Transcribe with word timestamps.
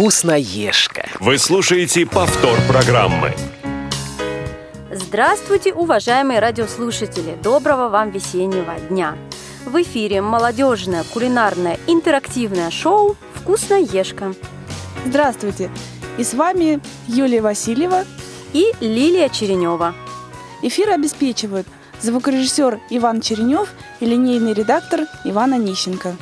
Вкусноежка. 0.00 1.06
Вы 1.20 1.36
слушаете 1.36 2.06
повтор 2.06 2.58
программы. 2.66 3.34
Здравствуйте, 4.90 5.74
уважаемые 5.74 6.40
радиослушатели! 6.40 7.36
Доброго 7.42 7.90
вам 7.90 8.08
весеннего 8.08 8.80
дня! 8.88 9.18
В 9.66 9.76
эфире 9.82 10.22
молодежное 10.22 11.04
кулинарное 11.04 11.78
интерактивное 11.86 12.70
шоу 12.70 13.14
«Вкусноежка». 13.34 14.32
Здравствуйте! 15.04 15.70
И 16.16 16.24
с 16.24 16.32
вами 16.32 16.80
Юлия 17.06 17.42
Васильева 17.42 18.06
и 18.54 18.72
Лилия 18.80 19.28
Черенева. 19.28 19.94
Эфир 20.62 20.92
обеспечивают 20.92 21.66
звукорежиссер 22.00 22.80
Иван 22.88 23.20
Черенев 23.20 23.68
и 24.00 24.06
линейный 24.06 24.54
редактор 24.54 25.00
Иван 25.26 25.52
Онищенко. 25.52 26.16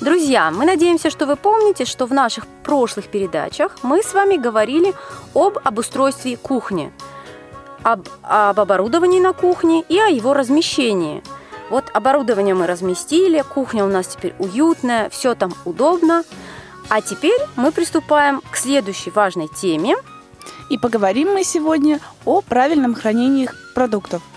Друзья, 0.00 0.50
мы 0.50 0.64
надеемся, 0.64 1.10
что 1.10 1.26
вы 1.26 1.36
помните, 1.36 1.84
что 1.84 2.06
в 2.06 2.14
наших 2.14 2.46
прошлых 2.64 3.08
передачах 3.08 3.76
мы 3.82 4.02
с 4.02 4.14
вами 4.14 4.38
говорили 4.38 4.94
об 5.34 5.58
обустройстве 5.62 6.38
кухни, 6.38 6.90
об, 7.82 8.08
об 8.22 8.58
оборудовании 8.58 9.20
на 9.20 9.34
кухне 9.34 9.82
и 9.82 9.98
о 9.98 10.06
его 10.06 10.32
размещении. 10.32 11.22
Вот 11.68 11.84
оборудование 11.92 12.54
мы 12.54 12.66
разместили, 12.66 13.42
кухня 13.42 13.84
у 13.84 13.88
нас 13.88 14.06
теперь 14.06 14.34
уютная, 14.38 15.10
все 15.10 15.34
там 15.34 15.52
удобно. 15.66 16.24
А 16.88 17.02
теперь 17.02 17.40
мы 17.56 17.70
приступаем 17.70 18.40
к 18.50 18.56
следующей 18.56 19.10
важной 19.10 19.48
теме. 19.48 19.96
И 20.70 20.78
поговорим 20.78 21.34
мы 21.34 21.44
сегодня 21.44 22.00
о 22.24 22.40
правильном 22.40 22.94
хранении 22.94 23.50
продуктов– 23.74 24.22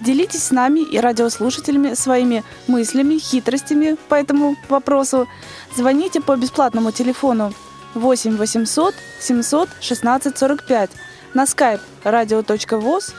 Делитесь 0.00 0.44
с 0.44 0.50
нами 0.50 0.80
и 0.80 0.98
радиослушателями 0.98 1.94
своими 1.94 2.42
мыслями, 2.66 3.18
хитростями 3.18 3.96
по 4.08 4.14
этому 4.14 4.56
вопросу. 4.68 5.28
Звоните 5.76 6.20
по 6.22 6.36
бесплатному 6.36 6.90
телефону 6.90 7.52
8 7.94 8.36
800 8.36 8.94
700 9.20 9.68
16 9.80 10.38
45 10.38 10.90
на 11.34 11.44
skype 11.44 11.80
radio.voz 12.04 13.12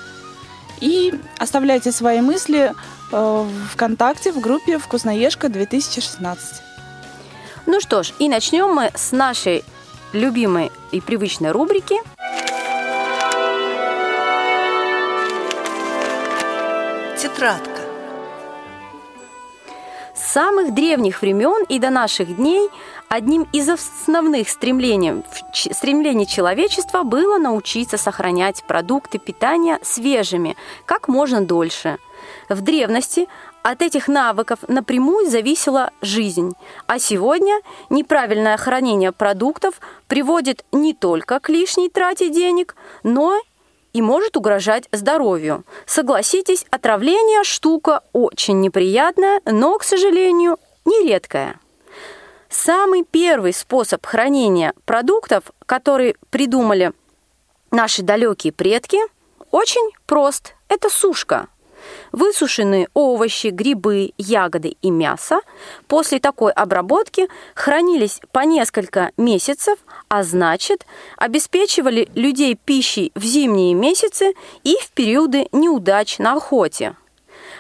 и 0.80 1.14
оставляйте 1.38 1.92
свои 1.92 2.22
мысли 2.22 2.72
э, 2.72 2.74
в 3.12 3.68
ВКонтакте 3.74 4.32
в 4.32 4.40
группе 4.40 4.80
«Вкусноежка 4.80 5.48
2016». 5.48 6.38
Ну 7.68 7.80
что 7.80 8.02
ж, 8.02 8.14
и 8.18 8.28
начнем 8.28 8.74
мы 8.74 8.90
с 8.96 9.12
нашей 9.12 9.64
любимой 10.14 10.72
и 10.92 11.00
привычной 11.00 11.52
рубрики– 11.52 11.96
тетрадка. 17.42 17.82
С 20.14 20.34
самых 20.34 20.76
древних 20.76 21.24
времен 21.24 21.66
и 21.68 21.80
до 21.80 21.90
наших 21.90 22.36
дней 22.36 22.70
одним 23.10 23.48
из 23.52 23.68
основных 23.68 24.48
стремлений, 24.48 25.24
стремлений 25.52 26.28
человечества 26.28 27.02
было 27.02 27.40
научиться 27.40 27.98
сохранять 27.98 28.64
продукты 28.68 29.18
питания 29.18 29.80
свежими 29.82 30.56
как 30.86 31.08
можно 31.08 31.42
дольше. 31.44 31.98
В 32.48 32.62
древности 32.62 33.28
от 33.64 33.82
этих 33.82 34.08
навыков 34.08 34.60
напрямую 34.68 35.28
зависела 35.28 35.90
жизнь, 36.02 36.54
а 36.86 37.00
сегодня 37.00 37.60
неправильное 37.90 38.58
хранение 38.58 39.12
продуктов 39.12 39.80
приводит 40.08 40.64
не 40.72 40.94
только 40.94 41.40
к 41.40 41.50
лишней 41.50 41.90
трате 41.90 42.30
денег, 42.30 42.76
но 43.02 43.42
и 43.94 44.02
может 44.02 44.38
угрожать 44.38 44.88
здоровью. 44.92 45.66
Согласитесь, 45.86 46.66
отравление– 46.70 47.44
штука 47.46 48.02
очень 48.14 48.60
неприятная, 48.62 49.42
но, 49.46 49.78
к 49.78 49.84
сожалению, 49.84 50.58
нередкая. 50.86 51.60
Самый 52.50 53.04
первый 53.04 53.54
способ 53.54 54.06
хранения 54.06 54.74
продуктов, 54.86 55.46
который 55.66 56.16
придумали 56.30 56.92
наши 57.72 58.02
далекие 58.02 58.52
предки, 58.52 59.00
очень 59.52 59.90
прост– 60.06 60.56
это 60.68 60.90
сушка– 60.90 61.48
Высушенные 62.12 62.88
овощи, 62.94 63.48
грибы, 63.48 64.12
ягоды 64.18 64.76
и 64.82 64.92
мясо 64.92 65.42
после 65.88 66.20
такой 66.20 66.52
обработки 66.52 67.28
хранились 67.56 68.20
по 68.32 68.40
несколько 68.40 69.12
месяцев, 69.18 69.80
а 70.10 70.24
значит, 70.24 70.86
обеспечивали 71.18 72.10
людей 72.16 72.56
пищей 72.56 73.12
в 73.16 73.24
зимние 73.24 73.74
месяцы 73.74 74.34
и 74.64 74.76
в 74.82 74.92
периоды 74.92 75.48
неудач 75.52 76.20
на 76.20 76.34
охоте. 76.34 76.96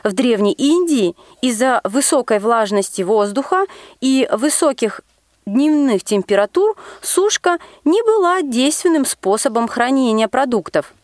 В 0.04 0.14
Древней 0.14 0.54
Индии 0.54 1.16
из-за 1.42 1.82
высокой 1.84 2.40
влажности 2.40 3.02
воздуха 3.04 3.66
и 4.00 4.28
высоких 4.32 5.02
дневных 5.46 6.04
температур 6.04 6.76
сушка 7.02 7.58
не 7.86 8.02
была 8.04 8.42
действенным 8.42 9.06
способом 9.06 9.68
хранения 9.68 10.28
продуктов– 10.28 10.94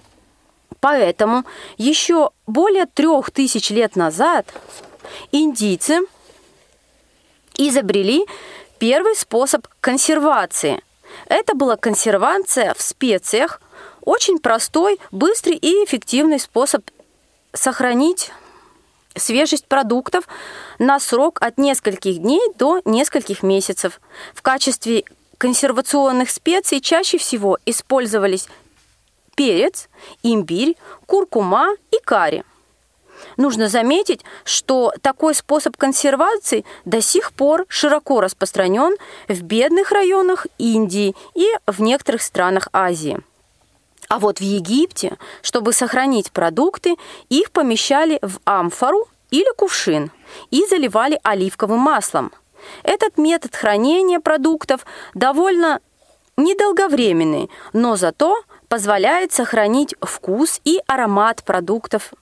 Поэтому 0.79 1.43
еще 1.77 2.31
более 2.45 2.85
трех 2.85 3.31
тысяч 3.31 3.69
лет 3.69 3.95
назад 3.95 4.45
индийцы 5.31 5.99
изобрели 7.57 8.25
первый 8.79 9.15
способ 9.15 9.67
консервации. 9.81 10.81
Это 11.25 11.55
была 11.55 11.77
консервация 11.77 12.73
в 12.73 12.81
специях, 12.81 13.61
очень 14.01 14.39
простой, 14.39 14.99
быстрый 15.11 15.55
и 15.55 15.83
эффективный 15.83 16.39
способ 16.39 16.83
сохранить 17.53 18.31
свежесть 19.15 19.65
продуктов 19.65 20.27
на 20.79 20.99
срок 20.99 21.41
от 21.41 21.57
нескольких 21.57 22.19
дней 22.19 22.41
до 22.55 22.81
нескольких 22.85 23.41
месяцев. 23.41 23.99
В 24.33 24.41
качестве 24.41 25.03
консервационных 25.37 26.29
специй 26.29 26.81
чаще 26.81 27.17
всего 27.17 27.57
использовались 27.65 28.47
перец, 29.37 29.87
имбирь, 30.23 30.75
куркума 31.05 31.69
и 31.91 31.99
карри. 32.03 32.43
Нужно 33.37 33.69
заметить, 33.69 34.21
что 34.43 34.91
такой 35.01 35.35
способ 35.35 35.77
консервации 35.77 36.65
до 36.85 37.01
сих 37.01 37.31
пор 37.33 37.65
широко 37.69 38.19
распространен 38.19 38.97
в 39.27 39.41
бедных 39.43 39.91
районах 39.91 40.47
Индии 40.57 41.15
и 41.35 41.47
в 41.67 41.81
некоторых 41.81 42.21
странах 42.21 42.67
Азии. 42.73 43.19
А 44.09 44.19
вот 44.19 44.39
в 44.39 44.41
Египте, 44.41 45.17
чтобы 45.41 45.73
сохранить 45.73 46.31
продукты, 46.31 46.95
их 47.29 47.51
помещали 47.51 48.19
в 48.21 48.39
амфору 48.45 49.07
или 49.29 49.51
кувшин 49.55 50.11
и 50.49 50.65
заливали 50.65 51.19
оливковым 51.23 51.79
маслом. 51.79 52.31
Этот 52.83 53.17
метод 53.17 53.55
хранения 53.55 54.19
продуктов 54.19 54.85
довольно 55.13 55.79
недолговременный, 56.37 57.49
но 57.73 57.95
зато 57.95 58.37
позволяет 58.69 59.31
сохранить 59.31 59.95
вкус 60.01 60.61
и 60.63 60.79
аромат 60.87 61.43
продуктов 61.43 62.13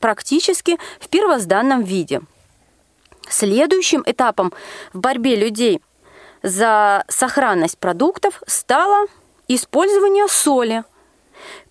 практически 0.00 0.78
в 1.00 1.08
первозданном 1.08 1.82
виде. 1.82 2.22
Следующим 3.28 4.02
этапом 4.04 4.52
в 4.92 4.98
борьбе 4.98 5.36
людей 5.36 5.80
за 6.42 7.04
сохранность 7.08 7.78
продуктов 7.78 8.42
стало 8.46 9.06
использование 9.48 10.26
соли. 10.28 10.84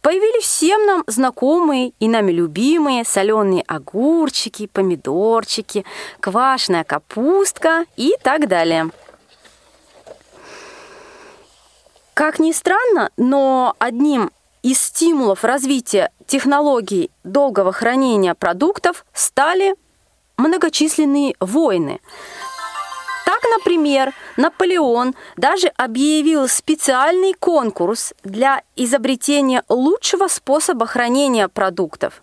Появились 0.01 0.45
всем 0.45 0.85
нам 0.85 1.03
знакомые 1.07 1.93
и 1.99 2.07
нами 2.07 2.31
любимые 2.31 3.03
соленые 3.03 3.63
огурчики, 3.67 4.67
помидорчики, 4.67 5.85
квашеная 6.19 6.83
капустка 6.83 7.85
и 7.95 8.15
так 8.23 8.47
далее– 8.47 8.89
Как 12.21 12.37
ни 12.37 12.51
странно, 12.51 13.09
но 13.17 13.75
одним 13.79 14.29
из 14.61 14.79
стимулов 14.79 15.43
развития 15.43 16.11
технологий 16.27 17.09
долгого 17.23 17.71
хранения 17.71 18.35
продуктов 18.35 19.07
стали 19.11 19.73
многочисленные 20.37 21.33
войны. 21.39 21.99
Так, 23.25 23.39
например, 23.57 24.13
Наполеон 24.37 25.15
даже 25.35 25.69
объявил 25.69 26.47
специальный 26.47 27.33
конкурс 27.33 28.13
для 28.23 28.61
изобретения 28.75 29.63
лучшего 29.67 30.27
способа 30.27 30.85
хранения 30.85 31.47
продуктов. 31.47 32.21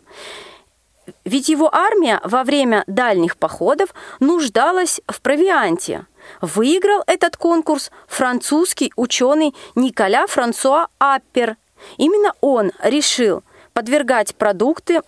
Ведь 1.25 1.49
его 1.49 1.75
армия 1.75 2.21
во 2.23 2.45
время 2.45 2.85
дальних 2.87 3.37
походов 3.37 3.93
нуждалась 4.21 5.01
в 5.09 5.21
провианте– 5.21 6.07
Выиграл 6.41 7.03
этот 7.07 7.37
конкурс 7.37 7.91
французский 8.07 8.93
ученый 8.97 9.55
Николя 9.75 10.27
Франсуа 10.27 10.89
Аппер. 10.99 11.57
Именно 11.97 12.35
он 12.41 12.73
решил 12.83 13.43
подвергать 13.73 14.35
продукты 14.35 15.01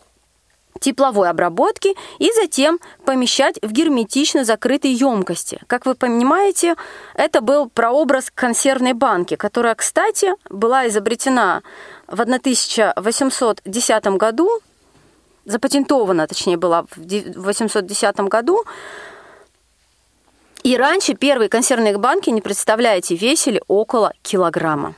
тепловой 0.81 1.29
обработки 1.29 1.95
и 2.19 2.33
затем 2.33 2.81
помещать 3.05 3.59
в 3.63 3.71
герметично 3.71 4.45
закрытой 4.45 4.93
емкости. 4.93 5.61
Как 5.67 5.87
вы 5.87 5.95
понимаете, 5.95 6.75
это 7.15 7.41
был 7.41 7.69
прообраз 7.69 8.31
консервной 8.35 8.95
банки, 8.95 9.37
которая, 9.37 9.75
кстати, 9.75 10.33
была 10.49 10.89
изобретена 10.89 11.63
в 12.07 12.21
1810 12.21 14.07
году, 14.17 14.61
запатентована, 15.45 16.27
точнее, 16.27 16.57
была 16.57 16.85
в 16.85 16.99
1810 16.99 18.21
году 18.21 18.65
И 20.63 20.77
раньше 20.77 21.15
первые 21.15 21.49
консервные 21.49 21.97
банки, 21.97 22.31
не 22.31 22.41
представляете, 22.41 23.15
весили 23.15 23.63
около 23.67 24.13
килограмма. 24.23 24.95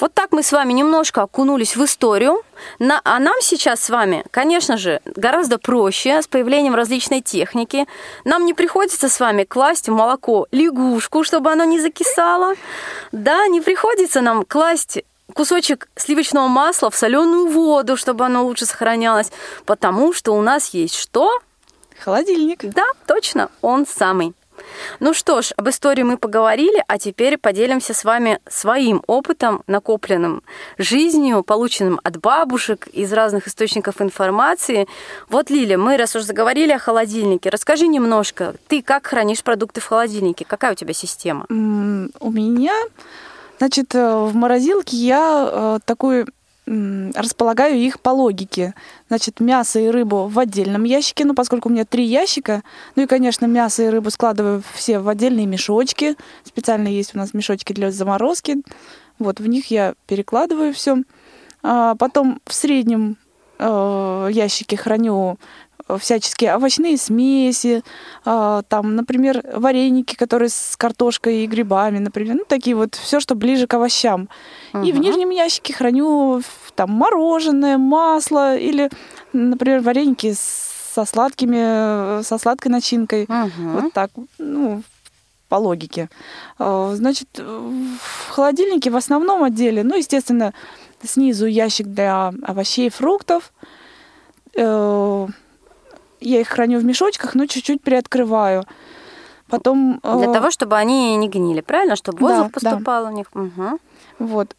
Вот 0.00 0.12
так 0.12 0.32
мы 0.32 0.42
с 0.42 0.52
вами 0.52 0.72
немножко 0.72 1.22
окунулись 1.22 1.76
в 1.76 1.84
историю. 1.84 2.42
На, 2.78 3.00
а 3.04 3.18
нам 3.18 3.36
сейчас 3.40 3.80
с 3.80 3.90
вами, 3.90 4.24
конечно 4.30 4.76
же, 4.76 5.00
гораздо 5.04 5.58
проще 5.58 6.20
с 6.20 6.26
появлением 6.26 6.74
различной 6.74 7.20
техники. 7.20 7.86
Нам 8.24 8.44
не 8.44 8.54
приходится 8.54 9.08
с 9.08 9.20
вами 9.20 9.44
класть 9.44 9.88
в 9.88 9.92
молоко 9.92 10.46
лягушку, 10.50 11.24
чтобы 11.24 11.50
оно 11.50 11.64
не 11.64 11.80
закисало. 11.80 12.54
Да, 13.12 13.46
не 13.46 13.60
приходится 13.60 14.20
нам 14.20 14.44
класть 14.44 15.02
кусочек 15.32 15.88
сливочного 15.96 16.48
масла 16.48 16.90
в 16.90 16.96
соленую 16.96 17.48
воду, 17.48 17.96
чтобы 17.96 18.24
оно 18.24 18.44
лучше 18.44 18.66
сохранялось, 18.66 19.30
потому 19.64 20.12
что 20.12 20.32
у 20.32 20.42
нас 20.42 20.68
есть 20.74 20.94
что? 20.94 21.40
Холодильник. 21.98 22.60
Да, 22.62 22.86
точно, 23.06 23.50
он 23.60 23.86
самый. 23.86 24.34
Ну 25.00 25.14
что 25.14 25.42
ж, 25.42 25.52
об 25.56 25.68
истории 25.68 26.02
мы 26.02 26.16
поговорили, 26.16 26.82
а 26.86 26.98
теперь 26.98 27.38
поделимся 27.38 27.94
с 27.94 28.04
вами 28.04 28.38
своим 28.48 29.02
опытом, 29.06 29.62
накопленным 29.66 30.42
жизнью, 30.78 31.42
полученным 31.42 32.00
от 32.02 32.18
бабушек 32.18 32.86
из 32.88 33.12
разных 33.12 33.48
источников 33.48 34.00
информации. 34.00 34.86
Вот, 35.28 35.50
Лиля, 35.50 35.78
мы 35.78 35.96
раз 35.96 36.14
уж 36.16 36.22
заговорили 36.22 36.72
о 36.72 36.78
холодильнике, 36.78 37.50
расскажи 37.50 37.86
немножко, 37.86 38.54
ты 38.68 38.82
как 38.82 39.06
хранишь 39.06 39.42
продукты 39.42 39.80
в 39.80 39.86
холодильнике? 39.86 40.44
Какая 40.44 40.72
у 40.72 40.76
тебя 40.76 40.92
система? 40.92 41.46
У 41.48 42.30
меня, 42.30 42.74
значит, 43.58 43.94
э, 43.94 44.16
в 44.16 44.34
морозилке 44.34 44.96
я 44.96 45.48
э, 45.50 45.78
такой 45.84 46.26
располагаю 46.66 47.76
их 47.76 48.00
по 48.00 48.10
логике. 48.10 48.74
Значит, 49.08 49.40
мясо 49.40 49.78
и 49.78 49.88
рыбу 49.88 50.28
в 50.28 50.38
отдельном 50.38 50.84
ящике, 50.84 51.24
ну, 51.24 51.34
поскольку 51.34 51.68
у 51.68 51.72
меня 51.72 51.84
три 51.84 52.04
ящика. 52.04 52.62
Ну 52.96 53.02
и, 53.02 53.06
конечно, 53.06 53.46
мясо 53.46 53.82
и 53.82 53.88
рыбу 53.88 54.10
складываю 54.10 54.62
все 54.72 54.98
в 54.98 55.08
отдельные 55.08 55.46
мешочки. 55.46 56.16
Специально 56.42 56.88
есть 56.88 57.14
у 57.14 57.18
нас 57.18 57.34
мешочки 57.34 57.72
для 57.72 57.90
заморозки. 57.90 58.62
Вот, 59.18 59.40
в 59.40 59.46
них 59.46 59.70
я 59.70 59.94
перекладываю 60.06 60.72
все. 60.72 61.02
А 61.62 61.94
потом 61.96 62.40
в 62.46 62.54
среднем 62.54 63.16
э, 63.58 64.28
ящике 64.32 64.76
храню 64.76 65.38
всяческие 65.98 66.54
овощные 66.54 66.96
смеси, 66.96 67.82
а, 68.24 68.62
там, 68.62 68.96
например, 68.96 69.42
вареники, 69.54 70.14
которые 70.14 70.48
с 70.48 70.76
картошкой 70.76 71.44
и 71.44 71.46
грибами, 71.46 71.98
например, 71.98 72.36
ну, 72.36 72.44
такие 72.46 72.74
вот, 72.74 72.94
все, 72.94 73.20
что 73.20 73.34
ближе 73.34 73.66
к 73.66 73.74
овощам. 73.74 74.28
Угу. 74.72 74.82
И 74.82 74.92
в 74.92 74.98
нижнем 74.98 75.30
ящике 75.30 75.74
храню 75.74 76.42
там 76.74 76.90
мороженое, 76.90 77.78
масло 77.78 78.56
или, 78.56 78.90
например, 79.32 79.80
вареники 79.80 80.34
со 80.34 81.04
сладкими, 81.04 82.22
со 82.22 82.38
сладкой 82.38 82.70
начинкой. 82.70 83.24
Угу. 83.24 83.68
Вот 83.68 83.92
так, 83.92 84.10
ну, 84.38 84.82
по 85.48 85.56
логике. 85.56 86.08
А, 86.58 86.94
значит, 86.94 87.28
в 87.38 88.30
холодильнике 88.30 88.90
в 88.90 88.96
основном 88.96 89.44
отделе, 89.44 89.84
ну, 89.84 89.96
естественно, 89.96 90.54
снизу 91.02 91.46
ящик 91.46 91.88
для 91.88 92.32
овощей 92.42 92.86
и 92.86 92.90
фруктов, 92.90 93.52
э, 94.56 95.26
я 96.24 96.40
их 96.40 96.48
храню 96.48 96.78
в 96.78 96.84
мешочках, 96.84 97.34
но 97.34 97.46
чуть-чуть 97.46 97.82
приоткрываю. 97.82 98.64
Потом, 99.48 100.00
Для 100.02 100.30
э... 100.30 100.32
того, 100.32 100.50
чтобы 100.50 100.76
они 100.76 101.16
не 101.16 101.28
гнили, 101.28 101.60
правильно? 101.60 101.96
Чтобы 101.96 102.18
воздух 102.18 102.46
да, 102.46 102.52
поступал 102.52 103.04
да. 103.04 103.10
у 103.10 103.14
них. 103.14 103.26
Угу. 103.34 103.78
Вот. 104.18 104.56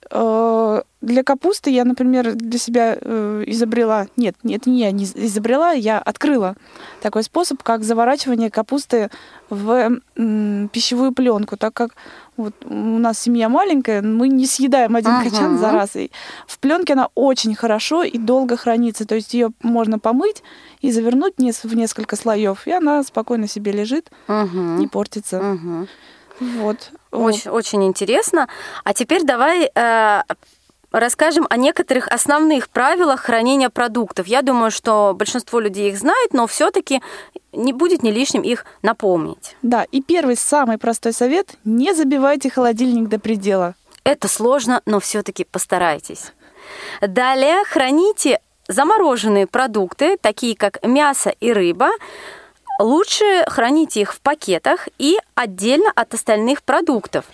Э, 1.06 1.08
для 1.08 1.24
капусты 1.24 1.70
я, 1.70 1.86
например, 1.86 2.34
для 2.34 2.60
себя 2.60 2.98
э, 3.00 3.44
изобрела... 3.48 4.08
Нет, 4.18 4.36
нет, 4.44 4.66
не 4.66 4.80
я 4.80 4.92
не 4.92 5.06
изобрела, 5.06 5.72
я 5.72 6.00
открыла 6.00 6.56
такой 7.02 7.24
способ, 7.24 7.64
как 7.64 7.84
заворачивание 7.84 8.50
капусты 8.50 9.10
в 9.50 10.00
пищевую 10.16 11.12
пленку, 11.12 11.56
так 11.58 11.74
как 11.74 11.92
вот 12.38 12.54
у 12.66 12.74
нас 12.74 13.20
семья 13.20 13.48
маленькая, 13.48 14.02
мы 14.02 14.28
не 14.28 14.46
съедаем 14.46 14.96
один 14.96 15.12
ага. 15.12 15.30
качан 15.30 15.58
за 15.58 15.72
раз. 15.72 15.96
И 15.96 16.12
в 16.48 16.60
пленке 16.60 16.94
она 16.94 17.10
очень 17.16 17.56
хорошо 17.56 18.04
и 18.04 18.18
долго 18.18 18.58
хранится. 18.58 19.06
То 19.06 19.16
есть 19.16 19.34
ее 19.34 19.52
можно 19.62 20.00
помыть 20.00 20.44
и 20.82 20.92
завернуть 20.92 21.36
в 21.38 21.76
несколько 21.76 22.16
слоев, 22.16 22.68
и 22.68 22.72
она 22.72 23.04
спокойно 23.04 23.48
себе 23.48 23.72
лежит, 23.72 24.10
ага. 24.28 24.58
не 24.58 24.88
портится. 24.88 25.40
Ага. 25.40 25.88
Вот. 26.40 26.92
Очень, 27.12 27.52
очень 27.52 27.84
интересно. 27.86 28.50
А 28.84 28.94
теперь 28.94 29.24
давай 29.24 29.72
э, 29.74 30.22
расскажем 31.00 31.46
о 31.50 31.58
некоторых 31.58 32.08
основных 32.08 32.70
правилах 32.70 33.22
хранения 33.22 33.70
продуктов. 33.70 34.28
Я 34.28 34.42
думаю, 34.42 34.72
что 34.72 35.14
большинство 35.14 35.60
людей 35.60 35.90
их 35.90 35.98
знает, 35.98 36.34
но 36.34 36.48
все-таки 36.48 37.02
не 37.52 37.74
будет 37.74 38.04
не 38.04 38.12
лишним 38.12 38.42
их 38.42 38.66
напомнить. 38.82 39.56
Да, 39.62 39.86
и 39.92 40.02
первый 40.02 40.38
самый 40.38 40.78
простой 40.78 41.14
совет– 41.14 41.56
не 41.66 41.94
забивайте 41.94 42.50
холодильник 42.50 43.10
до 43.10 43.20
предела. 43.20 43.76
Это 44.04 44.28
сложно, 44.28 44.82
но 44.86 45.00
все-таки 45.00 45.44
постарайтесь. 45.44 46.32
Далее 47.02 47.64
храните 47.66 48.40
замороженные 48.68 49.48
продукты, 49.48 50.18
такие 50.18 50.56
как 50.56 50.84
мясо 50.84 51.30
и 51.40 51.52
рыба, 51.52 51.90
лучше 52.80 53.46
храните 53.48 54.02
их 54.02 54.14
в 54.14 54.22
пакетах 54.22 54.88
и 54.98 55.18
отдельно 55.36 55.92
от 55.96 56.14
остальных 56.14 56.64
продуктов. 56.64 57.26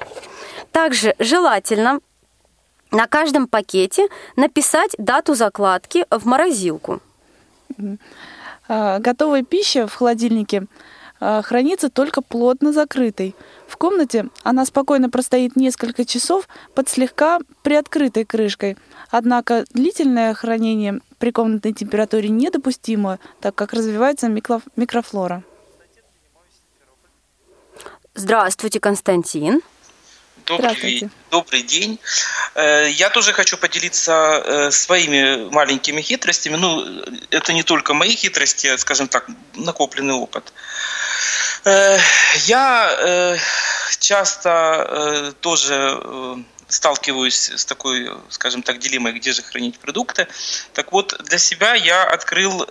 Также 0.72 1.16
желательно 1.20 2.00
на 2.92 3.08
каждом 3.08 3.48
пакете 3.48 4.08
написать 4.36 4.92
дату 4.98 5.34
закладки 5.34 6.06
в 6.10 6.26
морозилку. 6.26 7.02
А, 8.68 9.00
готовая 9.00 9.44
пища 9.44 9.88
в 9.88 9.96
холодильнике 9.96 10.66
а, 11.20 11.42
хранится 11.42 11.90
только 11.90 12.22
плотно 12.22 12.74
закрытой. 12.74 13.36
В 13.68 13.78
комнате 13.78 14.30
она 14.44 14.66
спокойно 14.66 15.10
простоит 15.10 15.56
несколько 15.56 16.06
часов 16.06 16.48
под 16.74 16.90
слегка 16.90 17.40
приоткрытой 17.64 18.26
крышкой. 18.26 18.78
Однако 19.10 19.66
длительное 19.72 20.34
хранение 20.34 21.00
при 21.20 21.32
комнатной 21.32 21.74
температуре 21.74 22.30
недопустимо, 22.30 23.20
так 23.40 23.56
как 23.56 23.74
развивается 23.74 24.28
микрофлора. 24.76 25.44
Здравствуйте, 28.14 28.80
Константин. 28.80 29.62
Добрый, 30.46 31.10
добрый 31.30 31.62
день. 31.62 32.00
Э, 32.56 32.90
я 32.90 33.10
тоже 33.10 33.34
хочу 33.34 33.58
поделиться 33.58 34.12
э, 34.44 34.72
своими 34.72 35.50
маленькими 35.50 36.02
хитростями. 36.02 36.56
Ну, 36.56 36.86
это 37.30 37.54
не 37.54 37.64
только 37.64 37.94
мои 37.94 38.16
хитрости, 38.16 38.68
а, 38.68 38.78
скажем 38.78 39.08
так, 39.08 39.28
накопленный 39.56 40.14
опыт. 40.14 40.54
Э, 41.66 41.98
я 42.46 43.38
часто 44.00 45.34
тоже 45.42 46.02
сталкиваюсь 46.68 47.52
с 47.56 47.66
такой, 47.66 48.10
скажем 48.30 48.64
так, 48.64 48.80
дилеммой, 48.80 49.12
где 49.14 49.32
же 49.34 49.44
хранить 49.44 49.78
продукты. 49.78 50.28
Так 50.74 50.92
вот, 50.92 51.16
для 51.24 51.38
себя 51.38 51.76
я 51.76 52.04
открыл 52.04 52.66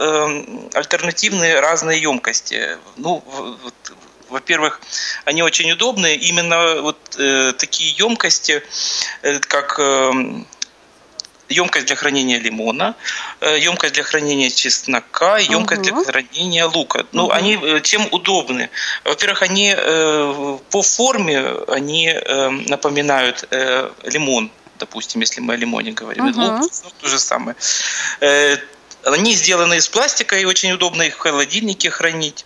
альтернативные 0.75 1.61
разные 1.61 2.01
емкости. 2.01 2.79
Ну, 2.97 3.23
вот 3.63 3.75
во-первых, 4.31 4.81
они 5.25 5.43
очень 5.43 5.71
удобные. 5.73 6.17
Именно 6.17 6.81
вот 6.83 7.17
э, 7.19 7.53
такие 7.53 7.91
емкости, 7.99 8.63
э, 9.23 9.39
как 9.41 9.79
э, 9.79 10.13
емкость 11.49 11.87
для 11.87 11.97
хранения 11.97 12.39
лимона, 12.39 12.95
э, 13.41 13.59
емкость 13.59 13.95
для 13.95 14.03
хранения 14.03 14.51
чеснока, 14.51 15.39
емкость 15.39 15.91
угу. 15.91 16.03
для 16.03 16.13
хранения 16.13 16.67
лука. 16.67 17.05
Ну, 17.13 17.25
угу. 17.25 17.33
они 17.33 17.59
э, 17.61 17.81
чем 17.83 18.09
удобны? 18.11 18.71
Во-первых, 19.05 19.43
они 19.43 19.75
э, 19.77 20.59
по 20.71 20.83
форме 20.83 21.45
они 21.69 22.15
напоминают 22.69 23.49
лимон, 24.05 24.51
допустим, 24.79 25.21
если 25.21 25.41
мы 25.41 25.55
о 25.55 25.57
лимоне 25.57 25.93
говорим. 25.93 26.29
Угу. 26.29 26.41
Лук 26.41 26.73
то 27.01 27.09
же 27.09 27.19
самое. 27.19 27.57
Они 29.05 29.35
сделаны 29.35 29.77
из 29.77 29.89
пластика 29.89 30.37
и 30.37 30.45
очень 30.45 30.73
удобно 30.73 31.03
их 31.03 31.17
в 31.17 31.19
холодильнике 31.19 31.91
хранить. 31.91 32.45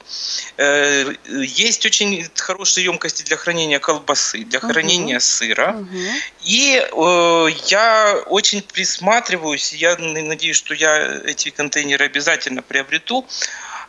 Э, 0.57 1.13
есть 1.27 1.85
очень 1.85 2.29
хорошие 2.37 2.85
емкости 2.85 3.23
для 3.25 3.37
хранения 3.37 3.81
колбасы, 3.81 4.45
для 4.45 4.61
хранения 4.61 5.17
uh-huh. 5.17 5.21
сыра. 5.21 5.77
Uh-huh. 5.77 6.11
И 6.43 6.77
э, 6.77 7.49
я 7.67 8.23
очень 8.27 8.63
присматриваюсь, 8.63 9.73
я 9.73 9.97
надеюсь, 9.97 10.57
что 10.57 10.75
я 10.75 11.21
эти 11.25 11.51
контейнеры 11.51 12.05
обязательно 12.05 12.63
приобрету. 12.63 13.27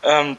Э, 0.01 0.35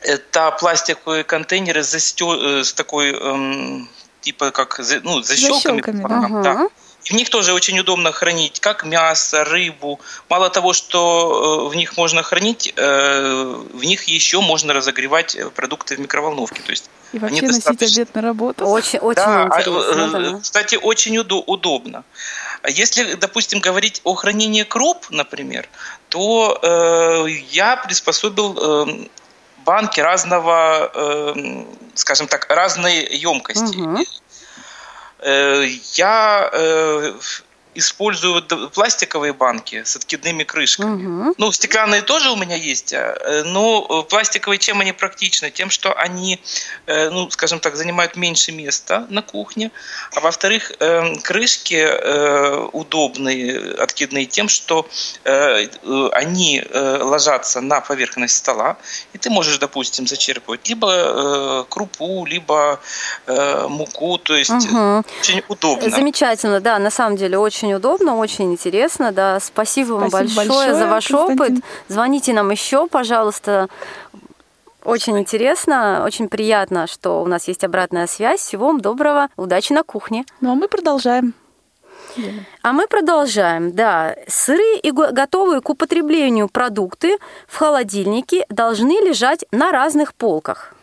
это 0.00 0.50
пластиковые 0.52 1.24
контейнеры 1.24 1.82
с, 1.82 1.90
застё... 1.90 2.60
Э, 2.60 2.64
с 2.64 2.72
такой 2.72 3.12
э, 3.12 3.84
типа 4.20 4.50
как 4.50 4.78
ну, 5.02 5.22
защелками. 5.22 5.80
защелками 5.80 6.42
да. 6.42 6.42
да. 6.42 6.68
И 7.04 7.10
в 7.12 7.16
них 7.16 7.28
тоже 7.28 7.52
очень 7.52 7.78
удобно 7.78 8.12
хранить 8.12 8.60
как 8.60 8.84
мясо, 8.84 9.44
рыбу. 9.44 10.00
Мало 10.28 10.48
того, 10.48 10.72
что 10.72 11.66
э, 11.66 11.70
в 11.70 11.74
них 11.76 11.96
можно 11.96 12.22
хранить, 12.22 12.72
э, 12.76 13.62
в 13.72 13.84
них 13.84 14.04
еще 14.04 14.40
можно 14.40 14.72
разогревать 14.72 15.36
э, 15.36 15.50
продукты 15.50 15.96
в 15.96 16.00
микроволновке. 16.00 16.62
То 16.62 16.70
есть 16.70 16.88
и 17.12 17.18
вообще 17.18 17.38
они 17.38 17.46
носить 17.48 17.64
достаточно... 17.64 18.02
обед 18.02 18.14
на 18.14 18.22
работу. 18.22 18.66
Очень, 18.66 18.98
очень 19.00 19.16
да, 19.16 19.44
интересно. 19.44 20.32
Да. 20.32 20.40
Кстати, 20.40 20.76
очень 20.76 21.18
удобно. 21.18 22.04
Если, 22.66 23.14
допустим, 23.14 23.60
говорить 23.60 24.00
о 24.04 24.14
хранении 24.14 24.62
круп, 24.62 25.06
например, 25.10 25.68
то 26.08 26.58
э, 26.62 27.30
я 27.50 27.76
приспособил 27.76 28.56
э, 28.56 29.08
банки 29.64 30.00
разного, 30.00 30.90
э, 30.94 31.64
скажем 31.94 32.26
так, 32.26 32.46
разной 32.48 33.06
емкости. 33.14 33.78
Угу. 33.78 34.04
Я 35.24 36.50
использую 37.74 38.42
пластиковые 38.70 39.32
банки 39.32 39.82
с 39.84 39.96
откидными 39.96 40.44
крышками. 40.44 41.06
Угу. 41.06 41.34
Ну, 41.38 41.52
стеклянные 41.52 42.02
тоже 42.02 42.30
у 42.30 42.36
меня 42.36 42.56
есть, 42.56 42.92
а, 42.92 43.16
э, 43.20 43.42
но 43.44 44.02
пластиковые 44.04 44.58
чем 44.58 44.80
они 44.80 44.92
практичны? 44.92 45.50
Тем, 45.50 45.70
что 45.70 45.92
они, 45.92 46.40
э, 46.86 47.10
ну, 47.10 47.30
скажем 47.30 47.60
так, 47.60 47.76
занимают 47.76 48.16
меньше 48.16 48.52
места 48.52 49.06
на 49.10 49.22
кухне, 49.22 49.70
а 50.14 50.20
во-вторых, 50.20 50.72
э, 50.78 51.16
крышки 51.22 51.74
удобные, 52.72 53.74
откидные 53.74 54.26
тем, 54.26 54.48
что 54.48 54.88
они 55.24 56.62
ложатся 56.72 57.60
на 57.60 57.80
поверхность 57.80 58.36
стола, 58.36 58.76
и 59.12 59.18
ты 59.18 59.30
можешь, 59.30 59.58
допустим, 59.58 60.06
зачерпывать 60.06 60.68
либо 60.68 61.66
крупу, 61.68 62.26
либо 62.26 62.80
муку, 63.68 64.18
то 64.18 64.36
есть 64.36 64.50
угу. 64.50 65.04
очень 65.20 65.42
удобно. 65.48 65.90
Замечательно, 65.90 66.60
да, 66.60 66.78
на 66.78 66.90
самом 66.90 67.16
деле 67.16 67.38
очень 67.38 67.63
очень 67.64 67.74
удобно, 67.74 68.16
очень 68.16 68.52
интересно. 68.52 69.10
Да, 69.12 69.40
спасибо 69.40 69.94
вам 69.94 70.10
спасибо 70.10 70.36
большое, 70.36 70.48
большое 70.48 70.74
за 70.74 70.86
ваш 70.86 71.10
опыт. 71.10 71.52
Звоните 71.88 72.32
нам 72.32 72.50
еще, 72.50 72.86
пожалуйста. 72.86 73.68
Очень 74.84 75.18
интересно, 75.18 76.02
очень 76.04 76.28
приятно, 76.28 76.86
что 76.86 77.22
у 77.22 77.26
нас 77.26 77.48
есть 77.48 77.64
обратная 77.64 78.06
связь. 78.06 78.40
Всего 78.40 78.66
вам 78.66 78.80
доброго, 78.80 79.28
удачи 79.36 79.72
на 79.72 79.82
кухне. 79.82 80.26
Ну 80.42 80.52
а 80.52 80.54
мы 80.54 80.68
продолжаем. 80.68 81.32
А 82.62 82.72
мы 82.72 82.86
продолжаем, 82.86 83.72
да. 83.72 84.14
Сырые 84.28 84.78
и 84.80 84.90
готовые 84.90 85.62
к 85.62 85.70
употреблению 85.70 86.48
продукты 86.48 87.16
в 87.48 87.56
холодильнике 87.56 88.44
должны 88.50 88.92
лежать 89.00 89.46
на 89.52 89.72
разных 89.72 90.12
полках. 90.14 90.74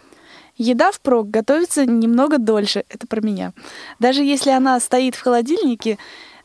Еда 0.58 0.92
впрок 0.92 1.30
готовится 1.30 1.86
немного 1.86 2.38
дольше, 2.38 2.84
это 2.90 3.08
про 3.08 3.22
меня. 3.22 3.54
Даже 4.00 4.24
если 4.24 4.50
она 4.50 4.80
стоит 4.80 5.16
в 5.16 5.22
холодильнике, 5.22 5.98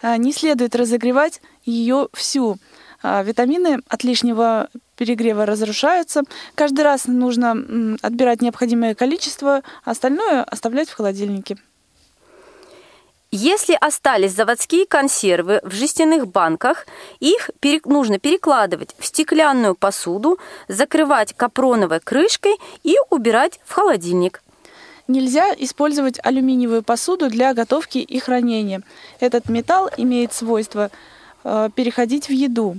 не 0.03 0.33
следует 0.33 0.75
разогревать 0.75 1.41
ее 1.65 2.09
всю. 2.13 2.59
А, 3.03 3.23
витамины 3.23 3.81
от 3.89 4.05
лишнего 4.05 4.69
перегрева 4.97 5.47
разрушаются. 5.47 6.23
Каждый 6.55 6.83
раз 6.83 7.07
нужно 7.07 7.97
отбирать 8.03 8.43
необходимое 8.43 8.95
количество, 8.95 9.63
а 9.85 9.91
остальное 9.91 10.43
оставлять 10.43 10.89
в 10.89 10.95
холодильнике. 10.95 11.57
Если 13.31 13.77
остались 13.79 14.33
заводские 14.33 14.87
консервы 14.87 15.61
в 15.63 15.73
жестяных 15.73 16.29
банках, 16.29 16.87
их 17.21 17.51
нужно 17.85 18.19
перекладывать 18.19 18.95
в 18.99 19.05
стеклянную 19.05 19.75
посуду, 19.75 20.39
закрывать 20.69 21.35
капроновой 21.35 22.01
крышкой 22.01 22.57
и 22.83 22.97
убирать 23.11 23.61
в 23.65 23.73
холодильник. 23.73 24.43
Нельзя 25.09 25.55
использовать 25.57 26.19
алюминиевую 26.23 26.83
посуду 26.83 27.31
для 27.31 27.55
готовки 27.55 27.99
и 27.99 28.19
хранения. 28.19 28.83
Этот 29.21 29.49
металл 29.49 29.89
имеет 29.97 30.33
свойство 30.33 30.91
э, 31.45 31.71
переходить 31.75 32.29
в 32.29 32.33
еду. 32.33 32.79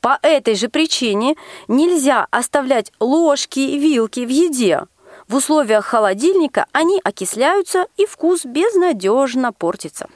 По 0.00 0.18
этой 0.22 0.56
же 0.56 0.68
причине 0.68 1.36
нельзя 1.68 2.26
оставлять 2.32 2.92
ложки 2.98 3.60
и 3.60 3.78
вилки 3.78 4.20
в 4.26 4.28
еде. 4.28 4.86
В 5.28 5.36
условиях 5.36 5.84
холодильника 5.84 6.66
они 6.72 7.00
окисляются 7.04 7.86
и 7.96 8.04
вкус 8.04 8.44
безнадежно 8.44 9.52
портится. 9.52 10.08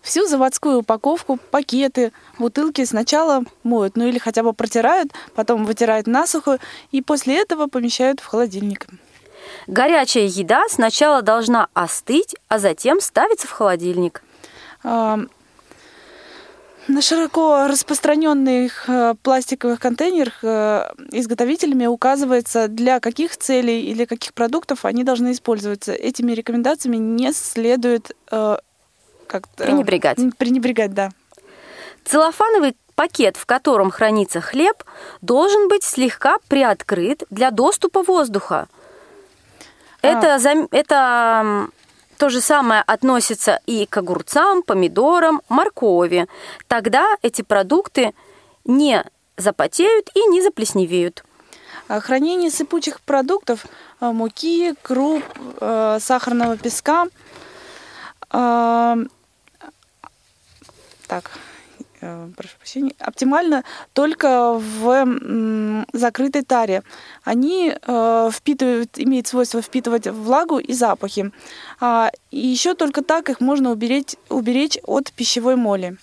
Всю 0.00 0.26
заводскую 0.26 0.78
упаковку, 0.78 1.40
пакеты, 1.50 2.12
бутылки 2.38 2.84
сначала 2.84 3.44
моют, 3.64 3.96
ну 3.96 4.06
или 4.06 4.18
хотя 4.18 4.44
бы 4.44 4.52
протирают, 4.52 5.12
потом 5.34 5.64
вытирают 5.64 6.06
насухо 6.06 6.60
и 6.92 7.02
после 7.02 7.40
этого 7.40 7.66
помещают 7.66 8.20
в 8.20 8.26
холодильник. 8.26 8.86
Горячая 9.66 10.24
еда 10.24 10.64
сначала 10.68 11.22
должна 11.22 11.68
остыть, 11.74 12.34
а 12.48 12.58
затем 12.58 13.00
ставиться 13.00 13.46
в 13.46 13.50
холодильник. 13.50 14.22
На 16.88 17.00
широко 17.00 17.68
распространенных 17.68 18.88
э, 18.88 19.14
пластиковых 19.22 19.78
контейнерах 19.78 20.42
э, 20.42 20.92
изготовителями 21.12 21.86
указывается, 21.86 22.66
для 22.66 22.98
каких 22.98 23.36
целей 23.36 23.82
или 23.82 24.04
каких 24.04 24.34
продуктов 24.34 24.84
они 24.84 25.04
должны 25.04 25.30
использоваться. 25.30 25.92
Этими 25.92 26.32
рекомендациями 26.32 26.96
не 26.96 27.32
следует 27.32 28.10
э, 28.32 28.56
как-то... 29.28 29.64
Пренебрегать. 29.64 30.18
Пренебрегать, 30.36 30.92
да. 30.92 31.10
Целлофановый 32.04 32.76
пакет, 32.96 33.36
в 33.36 33.46
котором 33.46 33.92
хранится 33.92 34.40
хлеб, 34.40 34.82
должен 35.20 35.68
быть 35.68 35.84
слегка 35.84 36.38
приоткрыт 36.48 37.22
для 37.30 37.52
доступа 37.52 38.02
воздуха– 38.02 38.66
это, 40.02 40.34
а. 40.34 40.66
это 40.70 41.68
то 42.18 42.28
же 42.28 42.40
самое 42.40 42.82
относится 42.82 43.60
и 43.66 43.86
к 43.86 43.96
огурцам, 43.96 44.62
помидорам, 44.62 45.40
моркови. 45.48 46.26
Тогда 46.68 47.16
эти 47.22 47.42
продукты 47.42 48.12
не 48.64 49.04
запотеют 49.36 50.10
и 50.14 50.26
не 50.26 50.42
заплесневеют. 50.42 51.24
А 51.88 52.00
хранение 52.00 52.50
сыпучих 52.50 53.00
продуктов, 53.00 53.66
а, 54.00 54.12
муки, 54.12 54.74
круп, 54.82 55.24
сахарного 55.58 56.56
песка. 56.56 57.06
Так, 61.12 61.30
прошу 62.36 62.56
прощения, 62.58 62.92
оптимально 62.98 63.64
только 63.92 64.54
в 64.54 65.86
закрытой 65.92 66.42
таре. 66.42 66.82
Они 67.24 67.74
э, 67.74 68.30
впитывают, 68.32 68.98
имеют 68.98 69.26
свойство 69.26 69.62
впитывать 69.62 70.06
влагу 70.06 70.58
и 70.58 70.72
запахи. 70.72 71.32
А, 71.80 72.10
и 72.30 72.38
еще 72.38 72.74
только 72.74 73.02
так 73.02 73.30
их 73.30 73.40
можно 73.40 73.70
уберечь, 73.70 74.16
уберечь 74.28 74.78
от 74.84 75.12
пищевой 75.12 75.56
моли. 75.56 75.96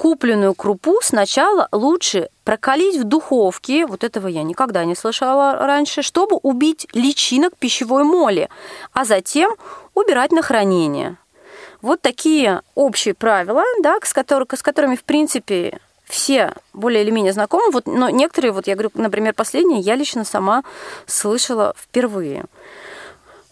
Купленную 0.00 0.54
крупу 0.54 0.98
сначала 1.02 1.68
лучше 1.72 2.30
прокалить 2.44 2.96
в 2.96 3.04
духовке, 3.04 3.84
вот 3.84 4.02
этого 4.02 4.28
я 4.28 4.42
никогда 4.42 4.86
не 4.86 4.94
слышала 4.94 5.56
раньше, 5.56 6.00
чтобы 6.00 6.36
убить 6.36 6.86
личинок 6.94 7.54
пищевой 7.58 8.04
моли, 8.04 8.48
а 8.94 9.04
затем 9.04 9.54
убирать 9.94 10.32
на 10.32 10.40
хранение. 10.40 11.18
Вот 11.82 12.00
такие 12.00 12.62
общие 12.74 13.14
правила, 13.14 13.64
да, 13.82 13.98
с, 14.02 14.12
которых, 14.12 14.52
с 14.52 14.62
которыми, 14.62 14.96
в 14.96 15.04
принципе, 15.04 15.80
все 16.04 16.52
более 16.72 17.02
или 17.02 17.10
менее 17.10 17.32
знакомы. 17.32 17.70
Вот, 17.70 17.86
но 17.86 18.10
некоторые, 18.10 18.52
вот 18.52 18.66
я 18.66 18.74
говорю, 18.74 18.90
например, 18.94 19.32
последние, 19.32 19.80
я 19.80 19.94
лично 19.94 20.24
сама 20.24 20.62
слышала 21.06 21.74
впервые. 21.78 22.44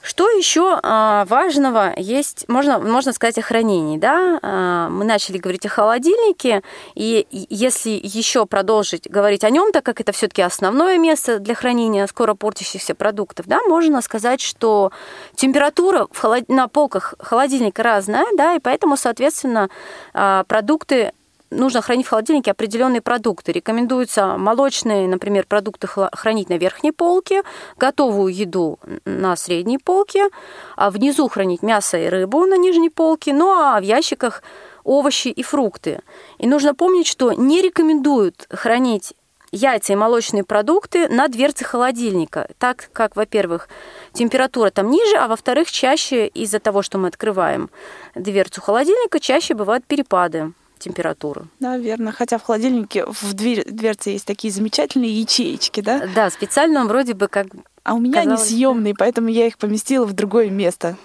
Что 0.09 0.27
еще 0.31 0.81
а, 0.83 1.27
важного 1.27 1.93
есть, 1.99 2.49
можно, 2.49 2.79
можно 2.79 3.13
сказать 3.13 3.37
о 3.37 3.43
хранении, 3.43 3.99
да? 3.99 4.39
А, 4.41 4.89
мы 4.89 5.05
начали 5.05 5.37
говорить 5.37 5.67
о 5.67 5.69
холодильнике, 5.69 6.63
и 6.95 7.27
если 7.31 7.91
еще 8.03 8.47
продолжить 8.47 9.07
говорить 9.07 9.45
о 9.45 9.51
нем, 9.51 9.71
так 9.71 9.85
как 9.85 10.01
это 10.01 10.13
все-таки 10.13 10.41
основное 10.41 10.97
место 10.97 11.41
для 11.41 11.55
хранения 11.55 12.07
скоро 12.07 12.33
портящихся 12.33 12.95
продуктов, 12.95 13.45
да, 13.49 13.61
можно 13.69 14.01
сказать, 14.01 14.41
что 14.41 14.93
температура 15.35 16.07
в 16.11 16.19
холод... 16.19 16.49
на 16.49 16.69
полках 16.69 17.13
холодильника 17.19 17.83
разная, 17.83 18.25
да, 18.35 18.55
и 18.55 18.61
поэтому, 18.61 18.97
соответственно, 18.97 19.69
а, 20.15 20.45
продукты 20.45 21.13
нужно 21.51 21.81
хранить 21.81 22.07
в 22.07 22.11
холодильнике 22.11 22.51
определенные 22.51 23.01
продукты. 23.01 23.53
Рекомендуется 23.53 24.37
молочные, 24.37 25.09
например, 25.09 25.47
продукты 25.47 25.87
хранить 25.87 26.49
на 26.49 26.59
верхней 26.59 26.93
полке, 26.93 27.43
готовую 27.77 28.35
еду 28.35 28.79
на 29.05 29.37
средней 29.37 29.79
полке, 29.79 30.29
а 30.77 30.91
внизу 30.91 31.29
хранить 31.29 31.63
мясо 31.63 31.99
и 31.99 32.09
рыбу 32.09 32.47
на 32.47 32.57
нижней 32.57 32.91
полке, 32.91 33.33
ну 33.33 33.51
а 33.51 33.79
в 33.81 33.83
ящиках 33.83 34.43
овощи 34.85 35.29
и 35.29 35.43
фрукты. 35.43 36.01
И 36.39 36.47
нужно 36.47 36.75
помнить, 36.75 37.07
что 37.07 37.33
не 37.33 37.61
рекомендуют 37.63 38.47
хранить 38.51 39.15
яйца 39.51 39.93
и 39.93 39.97
молочные 39.97 40.45
продукты 40.45 41.09
на 41.09 41.29
дверце 41.29 41.65
холодильника, 41.65 42.49
так 42.59 42.91
как, 42.93 43.17
во-первых, 43.17 43.69
температура 44.13 44.71
там 44.71 44.91
ниже, 44.91 45.17
а 45.17 45.29
во-вторых, 45.29 45.71
чаще 45.71 46.27
из-за 46.27 46.59
того, 46.59 46.83
что 46.83 46.99
мы 46.99 47.09
открываем 47.09 47.71
дверцу 48.15 48.61
холодильника, 48.61 49.21
чаще 49.21 49.55
бывают 49.55 49.85
перепады 49.87 50.53
температуру. 50.79 51.49
Да, 51.61 51.77
верно. 51.77 52.13
Хотя 52.13 52.39
в 52.39 52.43
холодильнике 52.43 53.05
в 53.07 53.35
дверь, 53.35 53.65
дверце 53.65 54.11
есть 54.11 54.27
такие 54.27 54.53
замечательные 54.53 55.13
ячеечки, 55.21 55.81
да? 55.81 56.07
Да, 56.15 56.31
специально 56.31 56.85
вроде 56.85 57.15
бы 57.15 57.29
как... 57.29 57.47
А 57.85 57.95
у 57.95 57.99
меня 57.99 58.23
казалось... 58.23 58.41
они 58.41 58.49
съемные, 58.49 58.95
поэтому 58.97 59.29
я 59.29 59.47
их 59.47 59.59
поместила 59.59 60.05
в 60.05 60.13
другое 60.13 60.51
место. 60.51 60.97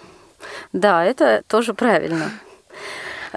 Да, 0.74 1.03
это 1.03 1.44
тоже 1.48 1.74
правильно. 1.74 2.32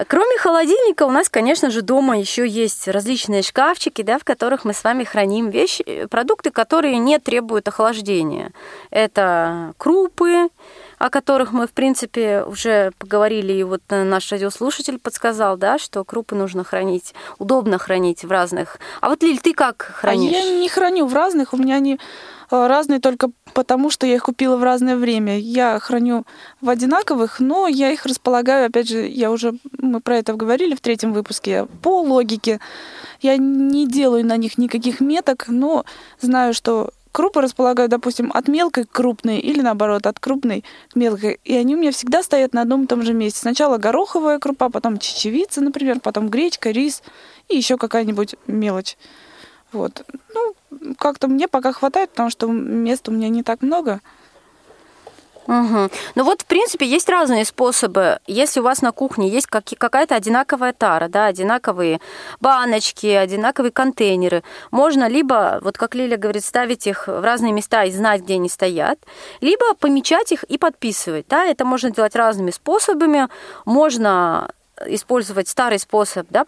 Кроме 0.08 0.36
холодильника, 0.36 1.04
у 1.04 1.10
нас, 1.10 1.30
конечно 1.30 1.70
же, 1.70 1.80
дома 1.80 2.18
еще 2.18 2.46
есть 2.46 2.86
различные 2.86 3.42
шкафчики, 3.42 4.02
да, 4.02 4.18
в 4.18 4.24
которых 4.24 4.66
мы 4.66 4.74
с 4.74 4.84
вами 4.84 5.04
храним 5.04 5.48
вещи, 5.48 6.06
продукты, 6.10 6.50
которые 6.50 6.98
не 6.98 7.18
требуют 7.18 7.66
охлаждения. 7.66 8.52
Это 8.90 9.72
крупы, 9.78 10.48
о 10.98 11.10
которых 11.10 11.52
мы, 11.52 11.66
в 11.66 11.72
принципе, 11.72 12.42
уже 12.42 12.92
поговорили, 12.98 13.52
и 13.52 13.62
вот 13.62 13.82
э, 13.90 14.04
наш 14.04 14.30
радиослушатель 14.32 14.98
подсказал, 14.98 15.56
да, 15.56 15.78
что 15.78 16.04
крупы 16.04 16.34
нужно 16.34 16.64
хранить, 16.64 17.14
удобно 17.38 17.78
хранить 17.78 18.24
в 18.24 18.30
разных. 18.30 18.78
А 19.00 19.10
вот, 19.10 19.22
Лиль, 19.22 19.40
ты 19.40 19.52
как 19.52 19.82
хранишь? 19.82 20.32
А 20.34 20.38
я 20.38 20.58
не 20.58 20.68
храню 20.68 21.06
в 21.06 21.14
разных, 21.14 21.52
у 21.52 21.56
меня 21.56 21.76
они 21.76 21.98
э, 22.50 22.66
разные 22.66 23.00
только 23.00 23.30
потому, 23.52 23.90
что 23.90 24.06
я 24.06 24.14
их 24.14 24.24
купила 24.24 24.56
в 24.56 24.62
разное 24.62 24.96
время. 24.96 25.38
Я 25.38 25.78
храню 25.80 26.24
в 26.60 26.68
одинаковых, 26.68 27.40
но 27.40 27.68
я 27.68 27.90
их 27.90 28.06
располагаю, 28.06 28.66
опять 28.66 28.88
же, 28.88 29.06
я 29.06 29.30
уже, 29.30 29.54
мы 29.78 30.00
про 30.00 30.16
это 30.18 30.32
говорили 30.34 30.74
в 30.74 30.80
третьем 30.80 31.12
выпуске, 31.12 31.66
по 31.82 32.00
логике. 32.00 32.60
Я 33.20 33.36
не 33.36 33.86
делаю 33.86 34.24
на 34.24 34.36
них 34.36 34.58
никаких 34.58 35.00
меток, 35.00 35.46
но 35.48 35.84
знаю, 36.20 36.54
что 36.54 36.90
крупы 37.16 37.40
располагаю, 37.40 37.88
допустим, 37.88 38.30
от 38.34 38.46
мелкой 38.46 38.84
к 38.84 38.90
крупной 38.90 39.38
или 39.38 39.62
наоборот, 39.62 40.06
от 40.06 40.20
крупной 40.20 40.64
к 40.90 40.96
мелкой. 40.96 41.40
И 41.44 41.56
они 41.56 41.74
у 41.74 41.78
меня 41.78 41.90
всегда 41.90 42.22
стоят 42.22 42.52
на 42.52 42.60
одном 42.60 42.84
и 42.84 42.86
том 42.86 43.00
же 43.00 43.14
месте. 43.14 43.40
Сначала 43.40 43.78
гороховая 43.78 44.38
крупа, 44.38 44.68
потом 44.68 44.98
чечевица, 44.98 45.62
например, 45.62 46.00
потом 46.00 46.28
гречка, 46.28 46.70
рис 46.70 47.02
и 47.48 47.56
еще 47.56 47.78
какая-нибудь 47.78 48.34
мелочь. 48.46 48.98
Вот. 49.72 50.04
Ну, 50.34 50.54
как-то 50.98 51.26
мне 51.28 51.48
пока 51.48 51.72
хватает, 51.72 52.10
потому 52.10 52.28
что 52.28 52.48
места 52.48 53.10
у 53.10 53.14
меня 53.14 53.30
не 53.30 53.42
так 53.42 53.62
много. 53.62 54.02
Угу. 55.46 55.90
Ну 56.16 56.24
вот, 56.24 56.42
в 56.42 56.46
принципе, 56.46 56.86
есть 56.86 57.08
разные 57.08 57.44
способы. 57.44 58.18
Если 58.26 58.60
у 58.60 58.62
вас 58.62 58.82
на 58.82 58.92
кухне 58.92 59.28
есть 59.28 59.46
как, 59.46 59.64
какая-то 59.78 60.14
одинаковая 60.14 60.72
тара, 60.72 61.08
да, 61.08 61.26
одинаковые 61.26 62.00
баночки, 62.40 63.06
одинаковые 63.06 63.70
контейнеры, 63.70 64.42
можно 64.70 65.08
либо, 65.08 65.60
вот 65.62 65.78
как 65.78 65.94
Лиля 65.94 66.16
говорит, 66.16 66.44
ставить 66.44 66.86
их 66.86 67.06
в 67.06 67.22
разные 67.22 67.52
места 67.52 67.84
и 67.84 67.92
знать, 67.92 68.22
где 68.22 68.34
они 68.34 68.48
стоят, 68.48 68.98
либо 69.40 69.74
помечать 69.74 70.32
их 70.32 70.42
и 70.44 70.58
подписывать. 70.58 71.26
Да, 71.28 71.44
это 71.44 71.64
можно 71.64 71.90
делать 71.90 72.16
разными 72.16 72.50
способами. 72.50 73.28
Можно 73.64 74.50
использовать 74.86 75.48
старый 75.48 75.78
способ, 75.78 76.26
да, 76.28 76.44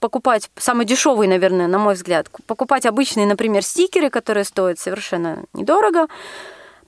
покупать 0.00 0.50
самый 0.56 0.86
дешевый, 0.86 1.28
наверное, 1.28 1.66
на 1.66 1.78
мой 1.78 1.94
взгляд, 1.94 2.28
покупать 2.46 2.86
обычные, 2.86 3.26
например, 3.26 3.62
стикеры, 3.62 4.08
которые 4.08 4.44
стоят 4.44 4.78
совершенно 4.78 5.44
недорого, 5.52 6.06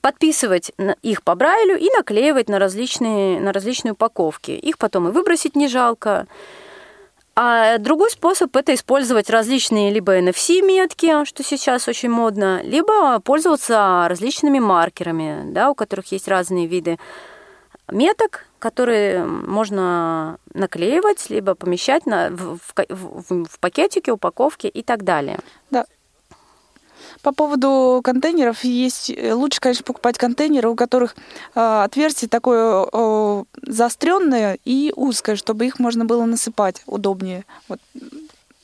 подписывать 0.01 0.71
их 1.01 1.23
по 1.23 1.35
Брайлю 1.35 1.77
и 1.77 1.89
наклеивать 1.95 2.49
на 2.49 2.59
различные, 2.59 3.39
на 3.39 3.53
различные 3.53 3.93
упаковки. 3.93 4.51
Их 4.51 4.77
потом 4.77 5.07
и 5.07 5.11
выбросить 5.11 5.55
не 5.55 5.67
жалко. 5.67 6.27
А 7.33 7.77
другой 7.77 8.11
способ– 8.11 8.55
это 8.57 8.73
использовать 8.73 9.29
различные 9.29 9.91
либо 9.91 10.19
NFC-метки, 10.19 11.23
что 11.25 11.43
сейчас 11.43 11.87
очень 11.87 12.09
модно, 12.09 12.61
либо 12.63 13.19
пользоваться 13.21 14.05
различными 14.09 14.59
маркерами, 14.59 15.51
да, 15.51 15.69
у 15.71 15.75
которых 15.75 16.11
есть 16.11 16.27
разные 16.27 16.67
виды 16.67 16.99
меток, 17.89 18.45
которые 18.59 19.25
можно 19.25 20.37
наклеивать, 20.53 21.29
либо 21.29 21.55
помещать 21.55 22.05
на, 22.05 22.29
в, 22.29 22.59
в, 22.89 23.45
в 23.45 23.59
пакетике, 23.59 24.11
упаковке 24.11 24.67
и 24.67 24.83
так 24.83 25.03
далее. 25.03 25.39
Да, 25.69 25.85
по 27.21 27.31
поводу 27.31 28.01
контейнеров 28.03 28.63
есть 28.63 29.09
э, 29.09 29.33
лучше, 29.33 29.59
конечно, 29.59 29.83
покупать 29.83 30.17
контейнеры, 30.17 30.69
у 30.69 30.75
которых 30.75 31.15
э, 31.55 31.81
отверстие 31.83 32.29
такое 32.29 32.85
э, 32.91 33.43
заостренное 33.61 34.57
и 34.65 34.91
узкое, 34.95 35.35
чтобы 35.35 35.65
их 35.65 35.79
можно 35.79 36.05
было 36.05 36.25
насыпать 36.25 36.81
удобнее. 36.85 37.45
Вот 37.67 37.79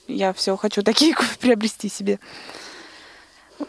я 0.08 0.34
все 0.34 0.56
хочу 0.58 0.84
такие 0.84 1.16
приобрести 1.40 1.90
себе. 1.90 2.20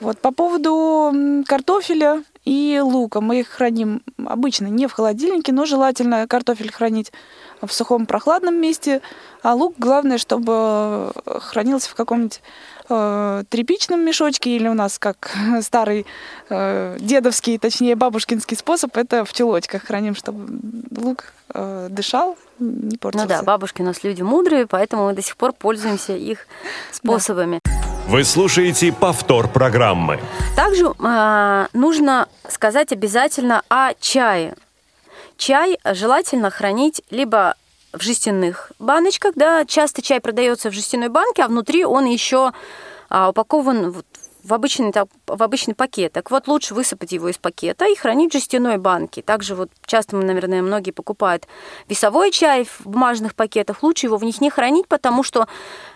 Вот 0.01 0.21
по 0.21 0.33
поводу 0.33 1.45
картофеля 1.47 2.23
и 2.45 2.81
лука 2.83 3.21
мы 3.21 3.41
их 3.41 3.49
храним 3.49 4.03
обычно 4.27 4.67
не 4.67 4.87
в 4.87 4.93
холодильнике, 4.93 5.53
но 5.53 5.65
желательно 5.65 6.27
картофель 6.27 6.73
хранить 6.73 7.13
в 7.61 7.73
сухом 7.73 8.07
прохладном 8.07 8.61
месте, 8.61 9.01
а 9.43 9.55
лук 9.55 9.75
главное, 9.79 10.19
чтобы 10.19 11.13
хранился 11.25 11.91
в 11.91 11.95
каком-нибудь 11.95 12.41
э, 12.89 13.45
тряпичном 13.49 14.01
мешочке 14.01 14.57
или 14.57 14.69
у 14.69 14.75
нас 14.75 14.99
как 14.99 15.37
старый 15.63 16.07
э, 16.49 16.97
дедовский, 17.01 17.59
точнее 17.59 17.97
бабушкинский 17.97 18.57
способ, 18.57 18.97
это 18.97 19.25
в 19.25 19.33
чулочках 19.33 19.85
храним, 19.85 20.15
чтобы 20.15 20.61
лук 20.97 21.33
э, 21.55 21.89
дышал, 21.91 22.37
не 22.59 22.97
портился. 22.97 23.27
Ну 23.27 23.29
да, 23.29 23.43
бабушки 23.43 23.83
у 23.83 23.85
нас 23.85 24.03
люди 24.05 24.23
мудрые, 24.23 24.67
поэтому 24.67 25.07
мы 25.07 25.13
до 25.13 25.23
сих 25.23 25.37
пор 25.37 25.53
пользуемся 25.53 26.15
их 26.17 26.47
способами. 26.93 27.61
Да. 27.65 27.71
Вы 28.09 28.25
слушаете 28.25 28.91
повтор 28.91 29.49
программы. 29.49 30.19
Также 30.57 30.87
э, 30.87 31.67
нужно 31.75 32.27
сказать 32.49 32.91
обязательно 32.91 33.63
о 33.69 33.93
чае. 34.01 34.55
Чай 35.39 35.79
желательно 35.85 36.51
хранить 36.51 37.01
либо 37.11 37.55
в 37.93 38.03
жестяных 38.03 38.73
баночках, 38.81 39.35
да, 39.37 39.65
часто 39.65 40.03
чай 40.03 40.21
продается 40.21 40.69
в 40.69 40.75
жестяной 40.75 41.09
банке, 41.09 41.43
а 41.45 41.49
внутри 41.49 41.85
он 41.85 42.05
еще 42.05 42.53
а, 43.09 43.31
упакован 43.31 44.03
в 44.49 44.55
обычный, 44.55 44.93
в 45.27 45.43
обычный 45.43 45.75
пакет. 45.75 46.13
Так 46.13 46.31
вот, 46.31 46.49
лучше 46.49 46.75
высыпать 46.75 47.13
его 47.13 47.29
из 47.29 47.37
пакета 47.37 47.87
и 47.87 47.95
хранить 47.95 48.31
в 48.31 48.33
жестяной 48.33 48.79
банке. 48.79 49.21
Также 49.21 49.55
вот 49.55 49.71
часто, 49.85 50.17
наверное, 50.17 50.63
многие 50.63 50.91
покупают 50.91 51.47
весовой 51.89 52.31
чай 52.31 52.65
в 52.65 52.87
бумажных 52.87 53.35
пакетах. 53.35 53.83
Лучше 53.83 54.07
его 54.07 54.17
в 54.17 54.25
них 54.25 54.41
не 54.41 54.49
хранить, 54.51 54.89
потому 54.89 55.23
что 55.23 55.47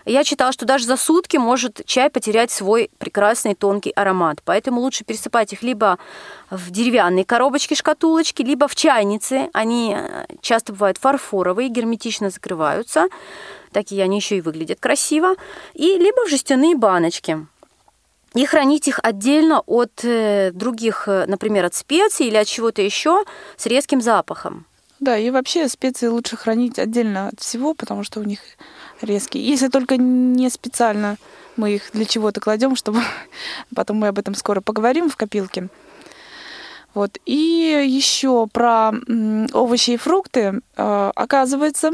я 0.05 0.23
читала, 0.23 0.51
что 0.51 0.65
даже 0.65 0.85
за 0.85 0.97
сутки 0.97 1.37
может 1.37 1.81
чай 1.85 2.11
потерять 2.11 2.51
свой 2.51 2.91
прекрасный 2.99 3.55
тонкий 3.55 3.91
аромат. 3.91 4.41
Поэтому 4.45 4.81
лучше 4.81 5.03
пересыпать 5.03 5.53
их 5.53 5.63
либо 5.63 5.97
в 6.51 6.69
деревянные 6.69 7.25
коробочки, 7.25 7.73
шкатулочки, 7.73 8.43
либо 8.43 8.67
в 8.67 8.75
чайницы. 8.75 9.49
Они 9.53 9.95
э, 9.97 10.25
часто 10.41 10.73
бывают 10.73 10.99
фарфоровые, 10.99 11.69
герметично 11.69 12.29
закрываются. 12.29 13.07
Такие 13.71 14.03
они 14.03 14.17
еще 14.17 14.37
и 14.37 14.41
выглядят 14.41 14.79
красиво. 14.79 15.35
И 15.73 15.97
либо 15.97 16.25
в 16.25 16.29
жестяные 16.29 16.75
баночки 16.75 17.47
и 18.35 18.45
хранить 18.45 18.87
их 18.87 18.99
отдельно 19.03 19.61
от 19.65 20.03
э, 20.03 20.51
других, 20.53 21.07
э, 21.07 21.25
например, 21.27 21.65
от 21.65 21.75
специй 21.75 22.27
или 22.27 22.37
от 22.37 22.47
чего-то 22.47 22.81
еще 22.81 23.23
с 23.57 23.65
резким 23.65 24.01
запахом. 24.01 24.65
Да, 24.99 25.17
и 25.17 25.29
вообще 25.29 25.67
специи 25.67 26.07
лучше 26.07 26.37
хранить 26.37 26.79
отдельно 26.79 27.29
от 27.29 27.39
всего, 27.39 27.73
потому 27.73 28.03
что 28.03 28.19
у 28.19 28.23
них 28.23 28.39
резкие. 29.01 29.45
Если 29.45 29.67
только 29.67 29.97
не 29.97 30.49
специально 30.49 31.17
мы 31.55 31.75
их 31.75 31.91
для 31.93 32.05
чего-то 32.05 32.39
кладем, 32.39 32.75
чтобы 32.75 33.01
потом 33.75 33.97
мы 33.97 34.07
об 34.07 34.17
этом 34.17 34.33
скоро 34.33 34.61
поговорим 34.61 35.09
в 35.09 35.17
копилке. 35.17 35.67
Вот. 36.95 37.17
И 37.25 37.85
еще 37.87 38.47
про 38.47 38.91
овощи 39.53 39.91
и 39.91 39.97
фрукты. 39.97 40.61
Э, 40.75 41.11
оказывается, 41.15 41.91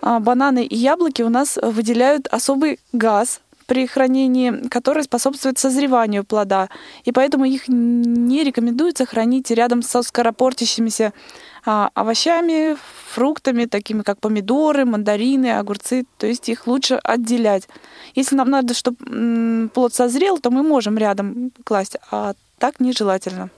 бананы 0.00 0.64
и 0.64 0.76
яблоки 0.76 1.22
у 1.22 1.28
нас 1.28 1.58
выделяют 1.60 2.28
особый 2.28 2.78
газ, 2.92 3.40
при 3.66 3.86
хранении, 3.86 4.68
который 4.68 5.02
способствует 5.02 5.58
созреванию 5.58 6.24
плода. 6.24 6.68
И 7.04 7.12
поэтому 7.12 7.44
их 7.44 7.68
не 7.68 8.44
рекомендуется 8.44 9.06
хранить 9.06 9.50
рядом 9.50 9.82
со 9.82 10.02
скоропортящимися 10.02 11.12
а, 11.64 11.90
овощами, 11.94 12.76
фруктами, 13.08 13.64
такими 13.64 14.02
как 14.02 14.20
помидоры, 14.20 14.84
мандарины, 14.84 15.58
огурцы. 15.58 16.04
То 16.18 16.26
есть 16.26 16.48
их 16.48 16.66
лучше 16.66 16.94
отделять. 16.94 17.68
Если 18.14 18.36
нам 18.36 18.50
надо, 18.50 18.74
чтобы 18.74 19.68
плод 19.74 19.94
созрел, 19.94 20.38
то 20.38 20.50
мы 20.50 20.62
можем 20.62 20.96
рядом 20.96 21.50
класть, 21.64 21.96
а 22.10 22.34
так 22.58 22.80
нежелательно. 22.80 23.50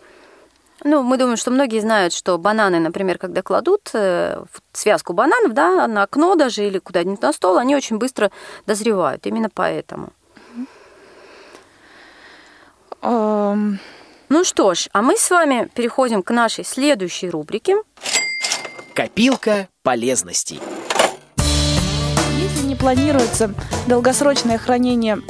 Ну, 0.85 1.03
мы 1.03 1.17
думаем, 1.17 1.37
что 1.37 1.51
многие 1.51 1.81
знают, 1.81 2.13
что 2.13 2.39
бананы, 2.39 2.79
например, 2.79 3.19
когда 3.19 3.43
кладут 3.43 3.91
э, 3.95 4.43
в 4.51 4.77
связку 4.79 5.13
бананов, 5.13 5.53
да, 5.53 5.87
на 5.89 6.03
окно 6.03 6.35
даже 6.37 6.67
или 6.67 6.79
куда-нибудь 6.79 7.23
на 7.23 7.33
стол, 7.33 7.59
они 7.59 7.75
очень 7.75 7.99
быстро 7.99 8.31
дозревают. 8.67 9.27
Именно 9.27 9.51
поэтому. 9.53 10.13
Um... 13.03 13.79
Ну 14.31 14.45
что 14.45 14.75
ж, 14.75 14.89
а 14.93 15.01
мы 15.01 15.17
с 15.17 15.31
вами 15.31 15.71
переходим 15.75 16.23
к 16.23 16.31
нашей 16.31 16.63
следующей 16.63 17.31
рубрике. 17.31 17.77
Копилка 18.93 19.69
полезностей. 19.83 20.61
Если 22.37 22.67
не 22.67 22.77
планируется 22.77 23.55
долгосрочное 23.87 24.59
хранение 24.59 25.23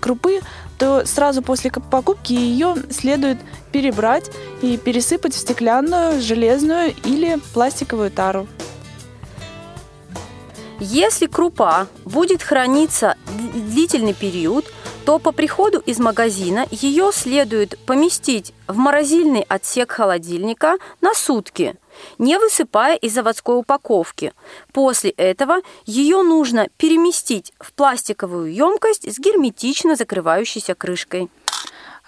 крупы, 0.00 0.40
то 0.84 1.06
сразу 1.06 1.40
после 1.40 1.70
покупки 1.70 2.34
ее 2.34 2.74
следует 2.90 3.38
перебрать 3.72 4.30
и 4.60 4.76
пересыпать 4.76 5.32
в 5.32 5.38
стеклянную, 5.38 6.20
железную 6.20 6.92
или 7.04 7.40
пластиковую 7.54 8.10
тару. 8.10 8.46
Если 10.80 11.26
крупа 11.26 11.86
будет 12.04 12.42
храниться 12.42 13.16
длительный 13.54 14.12
период, 14.12 14.66
то 15.04 15.18
по 15.18 15.32
приходу 15.32 15.80
из 15.80 15.98
магазина 15.98 16.66
ее 16.70 17.10
следует 17.12 17.78
поместить 17.86 18.54
в 18.66 18.76
морозильный 18.76 19.42
отсек 19.42 19.92
холодильника 19.92 20.78
на 21.00 21.14
сутки– 21.14 21.76
не 22.18 22.38
высыпая 22.38 22.96
из 22.96 23.14
заводской 23.14 23.56
упаковки. 23.56 24.32
После 24.72 25.10
этого 25.10 25.60
ее 25.86 26.22
нужно 26.22 26.68
переместить 26.76 27.52
в 27.58 27.72
пластиковую 27.72 28.52
емкость 28.52 29.10
с 29.10 29.18
герметично 29.18 29.96
закрывающейся 29.96 30.74
крышкой. 30.74 31.28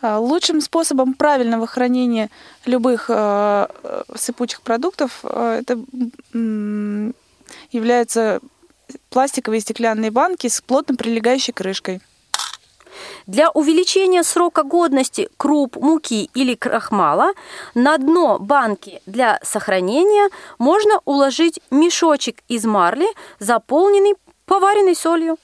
А, 0.03 0.19
лучшим 0.19 0.61
способом 0.61 1.15
правильного 1.15 1.67
хранения 1.67 2.31
любых 2.65 3.07
э, 3.09 3.67
сыпучих 4.15 4.61
продуктов 4.61 5.21
э, 5.23 5.61
это 5.63 5.79
являются 7.71 8.41
пластиковые 9.11 9.61
стеклянные 9.61 10.11
банки 10.11 10.49
с 10.49 10.61
плотно 10.61 10.97
прилегающей 10.97 11.53
крышкой. 11.53 12.01
Для 13.27 13.51
увеличения 13.51 14.23
срока 14.23 14.63
годности 14.63 15.29
круп, 15.37 15.77
муки 15.77 16.31
или 16.33 16.55
крахмала 16.55 17.33
на 17.75 17.99
дно 17.99 18.39
банки 18.39 19.03
для 19.07 19.41
сохранения 19.43 20.31
можно 20.59 21.01
уложить 21.05 21.61
мешочек 21.73 22.39
из 22.47 22.65
марли, 22.65 23.09
заполненный 23.41 24.15
поваренной 24.45 24.95
солью. 24.95 25.39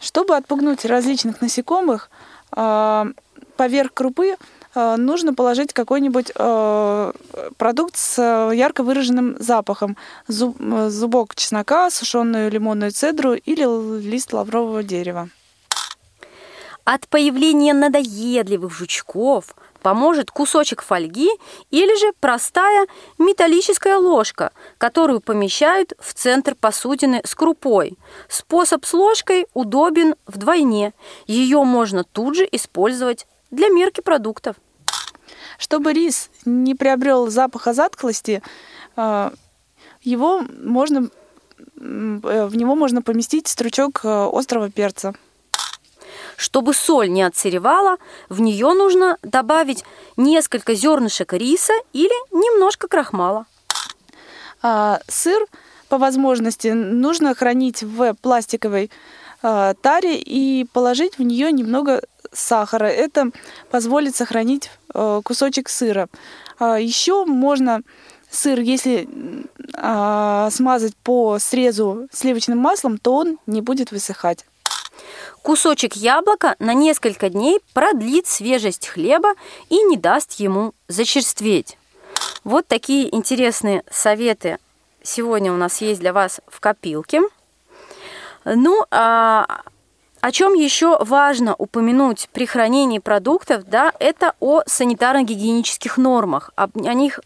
Чтобы 0.00 0.36
отпугнуть 0.36 0.84
различных 0.84 1.40
насекомых, 1.40 2.10
а, 2.52 3.06
поверх 3.56 3.94
крупы 3.94 4.36
а, 4.74 4.98
нужно 4.98 5.32
положить 5.32 5.72
какой-нибудь 5.72 6.30
а, 6.34 7.12
продукт 7.56 7.96
с 7.96 8.20
ярко 8.52 8.82
выраженным 8.82 9.36
запахом. 9.38 9.96
Зубок 10.28 11.34
чеснока, 11.36 11.88
сушеную 11.90 12.50
лимонную 12.50 12.92
цедру 12.92 13.32
или 13.32 14.00
лист 14.02 14.34
лаврового 14.34 14.82
дерева. 14.82 15.30
От 16.92 17.06
появления 17.06 17.72
надоедливых 17.72 18.72
жучков 18.72 19.54
поможет 19.80 20.32
кусочек 20.32 20.82
фольги 20.82 21.30
или 21.70 21.96
же 21.96 22.12
простая 22.18 22.88
металлическая 23.16 23.96
ложка, 23.96 24.50
которую 24.76 25.20
помещают 25.20 25.92
в 26.00 26.12
центр 26.14 26.56
посудины 26.56 27.22
с 27.24 27.36
крупой. 27.36 27.96
Способ 28.28 28.84
с 28.84 28.92
ложкой 28.92 29.46
удобен 29.54 30.16
вдвойне. 30.26 30.92
Ее 31.28 31.62
можно 31.62 32.02
тут 32.02 32.34
же 32.34 32.48
использовать 32.50 33.28
для 33.52 33.68
мерки 33.68 34.00
продуктов. 34.00 34.56
Чтобы 35.58 35.92
рис 35.92 36.28
не 36.44 36.74
приобрел 36.74 37.30
запаха 37.30 37.72
затклости, 37.72 38.42
э, 38.96 39.30
его 40.02 40.40
можно, 40.40 41.08
э, 41.76 42.46
в 42.46 42.56
него 42.56 42.74
можно 42.74 43.00
поместить 43.00 43.46
стручок 43.46 44.00
э, 44.02 44.28
острого 44.32 44.72
перца. 44.72 45.14
Чтобы 46.40 46.72
соль 46.72 47.10
не 47.10 47.22
отсыревала, 47.22 47.98
в 48.30 48.40
нее 48.40 48.72
нужно 48.72 49.18
добавить 49.22 49.84
несколько 50.16 50.74
зернышек 50.74 51.34
риса 51.34 51.74
или 51.92 52.14
немножко 52.34 52.88
крахмала. 52.88 53.44
А, 54.62 55.00
сыр 55.06 55.46
по 55.90 55.98
возможности 55.98 56.68
нужно 56.68 57.34
хранить 57.34 57.82
в 57.82 58.14
пластиковой 58.22 58.90
а, 59.42 59.74
таре 59.74 60.16
и 60.16 60.64
положить 60.72 61.18
в 61.18 61.22
нее 61.22 61.52
немного 61.52 62.00
сахара. 62.32 62.86
Это 62.86 63.32
позволит 63.70 64.16
сохранить 64.16 64.70
а, 64.94 65.20
кусочек 65.20 65.68
сыра. 65.68 66.08
А, 66.58 66.80
еще 66.80 67.26
можно 67.26 67.82
сыр, 68.30 68.60
если 68.60 69.06
а, 69.74 70.48
смазать 70.50 70.96
по 70.96 71.38
срезу 71.38 72.08
сливочным 72.10 72.56
маслом, 72.56 72.96
то 72.96 73.16
он 73.16 73.38
не 73.46 73.60
будет 73.60 73.92
высыхать. 73.92 74.46
Кусочек 75.42 75.96
яблока 75.96 76.54
на 76.58 76.74
несколько 76.74 77.30
дней 77.30 77.60
продлит 77.72 78.26
свежесть 78.26 78.88
хлеба 78.88 79.34
и 79.68 79.82
не 79.82 79.96
даст 79.96 80.34
ему 80.34 80.74
зачерстветь. 80.88 81.78
Вот 82.44 82.66
такие 82.66 83.14
интересные 83.14 83.82
советы 83.90 84.58
сегодня 85.02 85.52
у 85.52 85.56
нас 85.56 85.80
есть 85.80 86.00
для 86.00 86.12
вас 86.12 86.40
в 86.46 86.60
копилке. 86.60 87.22
Ну, 88.44 88.84
а 88.90 89.62
о 90.20 90.32
чем 90.32 90.52
еще 90.52 91.02
важно 91.02 91.54
упомянуть 91.56 92.28
при 92.32 92.44
хранении 92.44 92.98
продуктов, 92.98 93.64
да, 93.64 93.92
это 93.98 94.34
о 94.40 94.60
санитарно-гигиенических 94.66 95.98
нормах. 95.98 96.50
О 96.56 96.68
них 96.74 97.20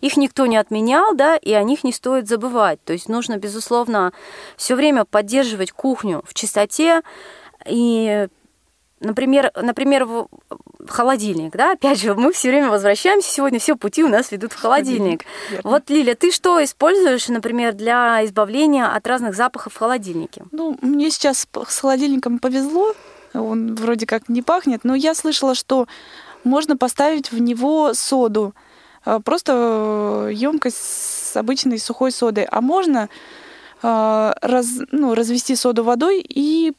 их 0.00 0.16
никто 0.16 0.46
не 0.46 0.56
отменял, 0.56 1.14
да, 1.14 1.36
и 1.36 1.52
о 1.52 1.62
них 1.62 1.84
не 1.84 1.92
стоит 1.92 2.28
забывать. 2.28 2.82
То 2.84 2.92
есть 2.92 3.08
нужно, 3.08 3.38
безусловно, 3.38 4.12
все 4.56 4.74
время 4.74 5.04
поддерживать 5.04 5.72
кухню 5.72 6.22
в 6.26 6.34
чистоте, 6.34 7.02
и 7.66 8.28
Например, 9.04 9.50
например, 9.54 10.06
в 10.06 10.28
холодильник, 10.88 11.52
да, 11.52 11.72
опять 11.72 12.00
же, 12.00 12.14
мы 12.14 12.32
все 12.32 12.48
время 12.48 12.70
возвращаемся, 12.70 13.30
сегодня 13.30 13.58
все 13.58 13.76
пути 13.76 14.02
у 14.02 14.08
нас 14.08 14.32
ведут 14.32 14.52
в 14.52 14.56
холодильник. 14.60 15.24
Верно. 15.50 15.70
Вот, 15.70 15.90
Лиля, 15.90 16.14
ты 16.14 16.30
что 16.30 16.62
используешь, 16.64 17.28
например, 17.28 17.74
для 17.74 18.24
избавления 18.24 18.86
от 18.86 19.06
разных 19.06 19.34
запахов 19.34 19.74
в 19.74 19.78
холодильнике? 19.78 20.44
Ну, 20.52 20.78
мне 20.80 21.10
сейчас 21.10 21.46
с 21.66 21.78
холодильником 21.78 22.38
повезло, 22.38 22.94
он 23.34 23.74
вроде 23.74 24.06
как 24.06 24.28
не 24.28 24.42
пахнет, 24.42 24.84
но 24.84 24.94
я 24.94 25.14
слышала, 25.14 25.54
что 25.54 25.86
можно 26.42 26.76
поставить 26.76 27.30
в 27.30 27.38
него 27.38 27.92
соду, 27.92 28.54
а, 29.04 29.20
просто 29.20 30.30
емкость 30.32 30.78
с 31.32 31.36
обычной 31.36 31.78
сухой 31.78 32.10
содой, 32.10 32.44
а 32.44 32.60
можно 32.60 33.08
а, 33.82 34.34
раз, 34.40 34.68
ну, 34.92 35.14
развести 35.14 35.56
соду 35.56 35.84
водой 35.84 36.24
и 36.26 36.72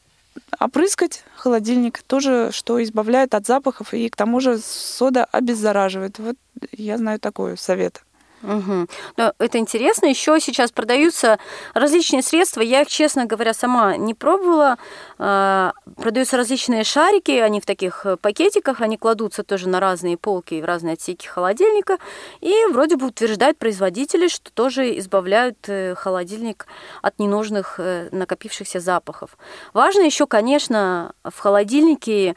опрыскать 0.60 1.24
холодильник 1.36 2.02
тоже, 2.04 2.50
что 2.52 2.82
избавляет 2.84 3.36
от 3.36 3.46
запахов, 3.46 3.94
и 3.94 4.10
к 4.10 4.16
тому 4.16 4.40
же 4.40 4.58
сода 4.58 5.26
обеззараживает. 5.26 6.20
Вот 6.20 6.38
я 6.72 6.98
знаю 6.98 7.20
такой 7.20 7.58
совет. 7.58 8.04
Угу. 8.44 8.88
Но 9.18 9.34
это 9.40 9.58
интересно. 9.58 10.08
Еще 10.08 10.40
сейчас 10.40 10.72
продаются 10.72 11.40
различные 11.74 12.22
средства. 12.22 12.62
Я 12.62 12.82
их, 12.82 12.88
честно 12.88 13.26
говоря, 13.26 13.54
сама 13.54 13.98
не 13.98 14.14
пробовала. 14.14 14.78
А, 15.18 15.74
продаются 15.96 16.38
различные 16.38 16.84
шарики, 16.84 17.32
они 17.32 17.62
в 17.62 17.66
таких 17.66 18.06
э, 18.06 18.18
пакетиках, 18.18 18.82
они 18.82 18.98
кладутся 18.98 19.44
тоже 19.44 19.70
на 19.70 19.80
разные 19.80 20.18
полки 20.18 20.62
в 20.62 20.66
разные 20.66 20.94
отсеки 20.94 21.28
холодильника. 21.28 21.98
И 22.42 22.54
вроде 22.72 22.98
бы 22.98 23.08
утверждают 23.08 23.58
производители, 23.58 24.28
что 24.28 24.52
тоже 24.52 24.98
избавляют 25.00 25.58
э, 25.68 25.96
холодильник 25.96 26.68
от 27.02 27.20
ненужных 27.20 27.76
э, 27.80 28.10
накопившихся 28.12 28.80
запахов. 28.80 29.38
Важно 29.74 30.02
еще, 30.02 30.28
конечно, 30.28 31.14
в 31.24 31.38
холодильнике 31.40 32.36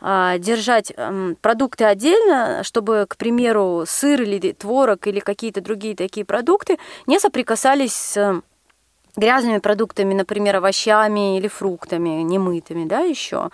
держать 0.00 0.92
продукты 1.42 1.84
отдельно, 1.84 2.62
чтобы, 2.64 3.06
к 3.08 3.16
примеру, 3.16 3.84
сыр 3.86 4.22
или 4.22 4.52
творог 4.52 5.06
или 5.06 5.20
какие-то 5.20 5.60
другие 5.60 5.94
такие 5.94 6.24
продукты 6.24 6.78
не 7.06 7.18
соприкасались 7.20 7.94
с 7.94 8.42
грязными 9.16 9.58
продуктами, 9.58 10.14
например, 10.14 10.56
овощами 10.56 11.36
или 11.36 11.48
фруктами, 11.48 12.22
немытыми, 12.22 12.86
да, 12.86 13.00
еще. 13.00 13.50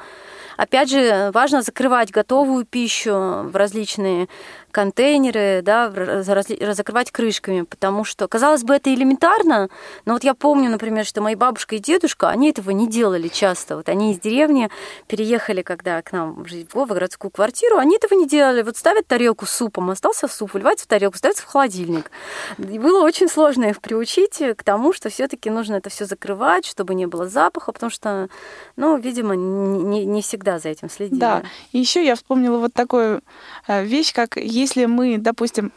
Опять 0.57 0.91
же, 0.91 1.31
важно 1.35 1.63
закрывать 1.63 2.11
готовую 2.11 2.65
пищу 2.65 3.13
в 3.13 3.57
различные 3.57 4.29
контейнеры, 4.77 5.63
да, 5.63 5.91
закрывать 6.23 7.11
крышками, 7.11 7.63
потому 7.63 8.05
что, 8.05 8.29
казалось 8.29 8.63
бы, 8.63 8.75
это 8.75 8.93
элементарно, 8.93 9.71
но 10.05 10.13
вот 10.13 10.23
я 10.23 10.35
помню, 10.35 10.69
например, 10.69 11.07
что 11.07 11.23
мои 11.23 11.35
бабушка 11.35 11.77
и 11.77 11.79
дедушка, 11.79 12.29
они 12.29 12.51
этого 12.51 12.73
не 12.73 12.87
делали 12.87 13.29
часто. 13.29 13.79
Вот 13.79 13.89
они 13.89 14.13
из 14.13 14.19
деревни 14.19 14.69
переехали, 15.07 15.63
когда 15.63 16.03
к 16.03 16.13
нам 16.13 16.45
в 16.45 16.87
городскую 16.87 17.31
квартиру, 17.31 17.79
они 17.79 17.97
этого 17.97 18.19
не 18.19 18.29
делали. 18.29 18.61
Вот 18.61 18.77
ставят 18.77 19.07
тарелку 19.07 19.47
с 19.47 19.51
супом, 19.51 19.89
остался 19.89 20.29
суп, 20.29 20.53
выливается 20.53 20.85
в 20.85 20.89
тарелку, 20.89 21.17
ставится 21.17 21.45
в 21.45 21.47
холодильник. 21.47 22.11
И 22.59 22.79
было 22.79 23.03
очень 23.03 23.31
сложно 23.31 23.65
их 23.65 23.81
приучить 23.81 24.43
к 24.59 24.63
тому, 24.63 24.93
что 24.93 25.09
все-таки 25.09 25.49
нужно 25.49 25.77
это 25.77 25.89
все 25.89 26.05
закрывать, 26.05 26.67
чтобы 26.67 26.95
не 26.95 27.07
было 27.07 27.27
запаха, 27.29 27.73
потому 27.73 27.89
что, 27.89 28.29
ну, 28.77 28.99
видимо, 28.99 29.37
не, 29.37 30.05
не 30.05 30.21
всегда 30.21 30.59
за 30.59 30.69
этим 30.69 30.91
следили. 30.91 31.19
Да, 31.19 31.45
и 31.73 31.79
еще 31.79 32.05
я 32.05 32.15
вспомнила 32.15 32.59
вот 32.59 32.75
такую 32.75 33.23
э, 33.67 33.83
вещь, 33.83 34.13
как 34.13 34.37
есть 34.37 34.66
если 34.67 34.87
мы, 34.87 35.19
допустим, 35.19 35.73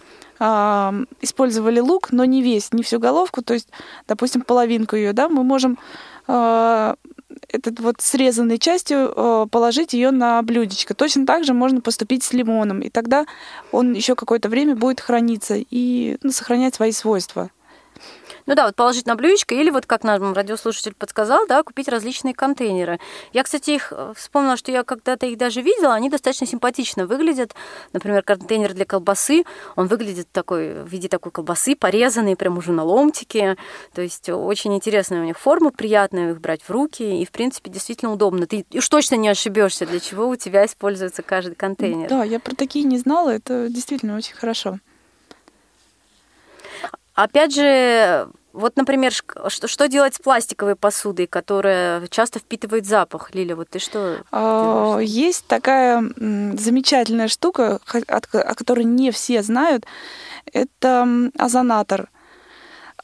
использовали 1.21 1.81
лук, 1.81 2.13
но 2.13 2.23
не 2.23 2.41
весь, 2.41 2.71
не 2.71 2.81
всю 2.81 2.97
головку, 2.97 3.41
то 3.41 3.53
есть, 3.53 3.67
допустим, 4.07 4.41
половинку 4.41 4.95
ее, 4.95 5.11
да, 5.11 5.27
мы 5.27 5.43
можем 5.43 5.77
а, 6.27 6.95
этот 7.47 7.79
вот 7.79 8.01
срезанной 8.01 8.57
частью 8.57 9.11
а, 9.15 9.47
положить 9.47 9.93
ее 9.93 10.11
на 10.11 10.41
блюдечко. 10.43 10.93
Точно 10.93 11.25
так 11.25 11.43
же 11.43 11.53
можно 11.53 11.81
поступить 11.81 12.23
с 12.23 12.33
лимоном, 12.33 12.81
и 12.81 12.89
тогда 12.89 13.25
он 13.71 13.93
еще 13.93 14.15
какое-то 14.15 14.47
время 14.47 14.75
будет 14.75 15.01
храниться 15.01 15.55
и 15.57 16.17
ну, 16.21 16.31
сохранять 16.31 16.75
свои 16.75 16.91
свойства. 16.91 17.49
Ну 18.49 18.55
да, 18.55 18.65
вот 18.65 18.75
положить 18.75 19.05
на 19.05 19.15
блюдечко 19.15 19.53
или 19.53 19.69
вот 19.69 19.85
как 19.85 20.03
нам 20.03 20.33
радиослушатель 20.33 20.95
подсказал, 20.95 21.45
да, 21.45 21.61
купить 21.61 21.87
различные 21.87 22.33
контейнеры. 22.33 22.99
Я, 23.31 23.43
кстати, 23.43 23.69
их 23.69 23.93
э, 23.95 24.13
вспомнила, 24.15 24.57
что 24.57 24.71
я 24.71 24.83
когда-то 24.83 25.27
их 25.27 25.37
даже 25.37 25.61
видела, 25.61 25.93
они 25.93 26.09
достаточно 26.09 26.47
симпатично 26.47 27.05
выглядят. 27.05 27.53
Например, 27.93 28.23
контейнер 28.23 28.73
для 28.73 28.85
колбасы, 28.85 29.43
он 29.75 29.85
выглядит 29.85 30.31
такой, 30.31 30.81
в 30.81 30.87
виде 30.87 31.07
такой 31.07 31.31
колбасы, 31.31 31.75
порезанный 31.75 32.35
прям 32.35 32.57
уже 32.57 32.71
на 32.71 32.83
ломтике. 32.83 33.55
То 33.93 34.01
есть 34.01 34.27
очень 34.29 34.73
интересная 34.73 35.21
у 35.21 35.25
них 35.25 35.37
форма, 35.37 35.69
приятная 35.69 36.31
их 36.31 36.41
брать 36.41 36.63
в 36.63 36.71
руки, 36.71 37.03
и, 37.21 37.25
в 37.25 37.31
принципе, 37.31 37.69
действительно 37.69 38.11
удобно. 38.11 38.47
Ты 38.47 38.65
уж 38.73 38.89
точно 38.89 39.13
не 39.13 39.29
ошибешься, 39.29 39.85
для 39.85 39.99
чего 39.99 40.27
у 40.27 40.35
тебя 40.35 40.65
используется 40.65 41.21
каждый 41.21 41.53
контейнер. 41.53 42.09
Да, 42.09 42.23
я 42.23 42.39
про 42.39 42.55
такие 42.55 42.83
не 42.83 42.97
знала, 42.97 43.29
это 43.29 43.69
действительно 43.69 44.17
очень 44.17 44.33
хорошо. 44.33 44.79
Опять 47.13 47.53
же, 47.53 48.29
Вот, 48.51 48.75
например, 48.77 49.11
что, 49.13 49.67
что 49.67 49.87
делать 49.87 50.15
с 50.15 50.19
пластиковой 50.19 50.75
посудой, 50.75 51.27
которая 51.27 52.07
часто 52.07 52.39
впитывает 52.39 52.85
запах? 52.85 53.33
Лиля, 53.35 53.55
вот 53.55 53.69
ты 53.69 53.79
что? 53.79 54.23
А, 54.31 54.97
есть 54.99 55.45
такая 55.45 56.01
замечательная 56.17 57.27
штука, 57.27 57.79
о 57.85 58.55
которой 58.55 58.85
не 58.85 59.11
все 59.11 59.43
знают. 59.43 59.85
Это 60.51 61.29
озонатор. 61.37 62.09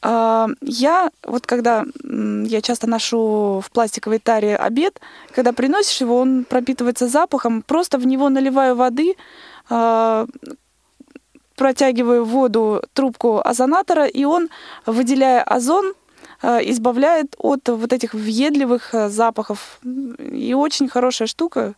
А, 0.02 0.48
я 0.62 1.10
вот 1.24 1.46
когда 1.46 1.84
я 2.04 2.62
часто 2.62 2.88
ношу 2.88 3.62
в 3.66 3.72
пластиковой 3.72 4.20
таре 4.20 4.56
обед, 4.56 5.00
когда 5.32 5.54
приносишь 5.54 6.02
его, 6.02 6.20
он 6.20 6.44
пропитывается 6.44 7.08
запахом, 7.08 7.62
просто 7.62 7.98
в 7.98 8.06
него 8.06 8.30
наливаю 8.30 8.76
воды, 8.76 9.16
а, 9.70 10.28
протягиваю 11.56 12.26
в 12.26 12.30
воду 12.30 12.82
трубку 12.94 13.42
озонатора, 13.44 14.06
и 14.06 14.24
он, 14.26 14.50
выделяя 14.86 15.44
озон, 15.44 15.94
э, 16.42 16.60
избавляет 16.70 17.36
от 17.38 17.68
вот 17.70 17.94
этих 17.94 18.14
въедливых 18.14 18.94
э, 18.94 19.10
запахов. 19.10 19.80
И 20.20 20.54
очень 20.54 20.88
хорошая 20.90 21.28
штука. 21.28 21.74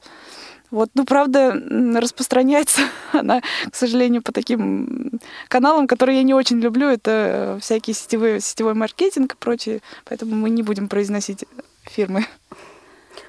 Вот, 0.70 0.90
ну, 0.96 1.06
правда, 1.06 1.54
распространяется 1.96 2.82
она, 3.13 3.42
к 3.72 3.76
сожалению, 3.76 4.22
по 4.22 4.32
таким 4.32 5.20
каналам, 5.48 5.88
которые 5.88 6.18
я 6.18 6.24
не 6.24 6.34
очень 6.34 6.60
люблю. 6.60 6.88
Это 6.88 7.12
э, 7.12 7.60
всякие 7.62 7.94
сетевые, 7.94 8.42
сетевой 8.42 8.74
маркетинг 8.74 9.34
и 9.34 9.38
прочее. 9.38 9.82
Поэтому 10.06 10.36
мы 10.36 10.50
не 10.50 10.63
будем 10.63 10.90
произносить 10.90 11.46
фирмы. 11.84 12.26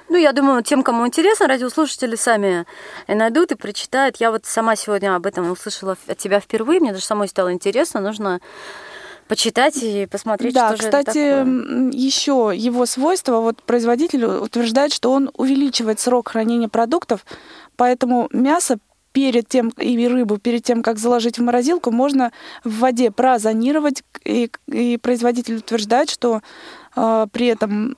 Ну, 0.08 0.16
я 0.16 0.32
думаю, 0.32 0.62
тем, 0.62 0.82
кому 0.82 1.06
интересно, 1.06 1.48
радиослушатели 1.48 2.16
сами 2.16 2.66
найдут 3.06 3.52
и 3.52 3.56
прочитают. 3.56 4.16
Я 4.16 4.30
вот 4.30 4.46
сама 4.46 4.74
сегодня 4.76 5.14
об 5.14 5.26
этом 5.26 5.50
услышала 5.50 5.96
от 6.06 6.18
тебя 6.18 6.40
впервые. 6.40 6.80
Мне 6.80 6.92
даже 6.92 7.04
самой 7.04 7.28
стало 7.28 7.52
интересно. 7.52 8.00
Нужно 8.00 8.40
почитать 9.28 9.76
и 9.82 10.06
посмотреть, 10.06 10.54
да, 10.54 10.68
что 10.68 10.76
же 10.78 10.82
кстати, 10.84 11.18
это 11.18 11.38
такое. 11.44 11.90
еще 11.92 12.52
его 12.54 12.86
свойства, 12.86 13.40
вот 13.40 13.62
производитель 13.62 14.24
утверждает, 14.24 14.92
что 14.92 15.12
он 15.12 15.30
увеличивает 15.36 16.00
срок 16.00 16.30
хранения 16.30 16.68
продуктов, 16.68 17.26
поэтому 17.76 18.28
мясо 18.32 18.78
перед 19.12 19.48
тем 19.48 19.68
и 19.78 20.06
рыбу 20.06 20.38
перед 20.38 20.62
тем, 20.62 20.82
как 20.82 20.98
заложить 20.98 21.38
в 21.38 21.42
морозилку, 21.42 21.90
можно 21.90 22.32
в 22.64 22.78
воде 22.78 23.10
прозонировать, 23.10 24.02
и, 24.24 24.50
и 24.66 24.96
производитель 24.96 25.56
утверждает, 25.56 26.08
что 26.08 26.40
э, 26.96 27.26
при 27.30 27.46
этом 27.46 27.96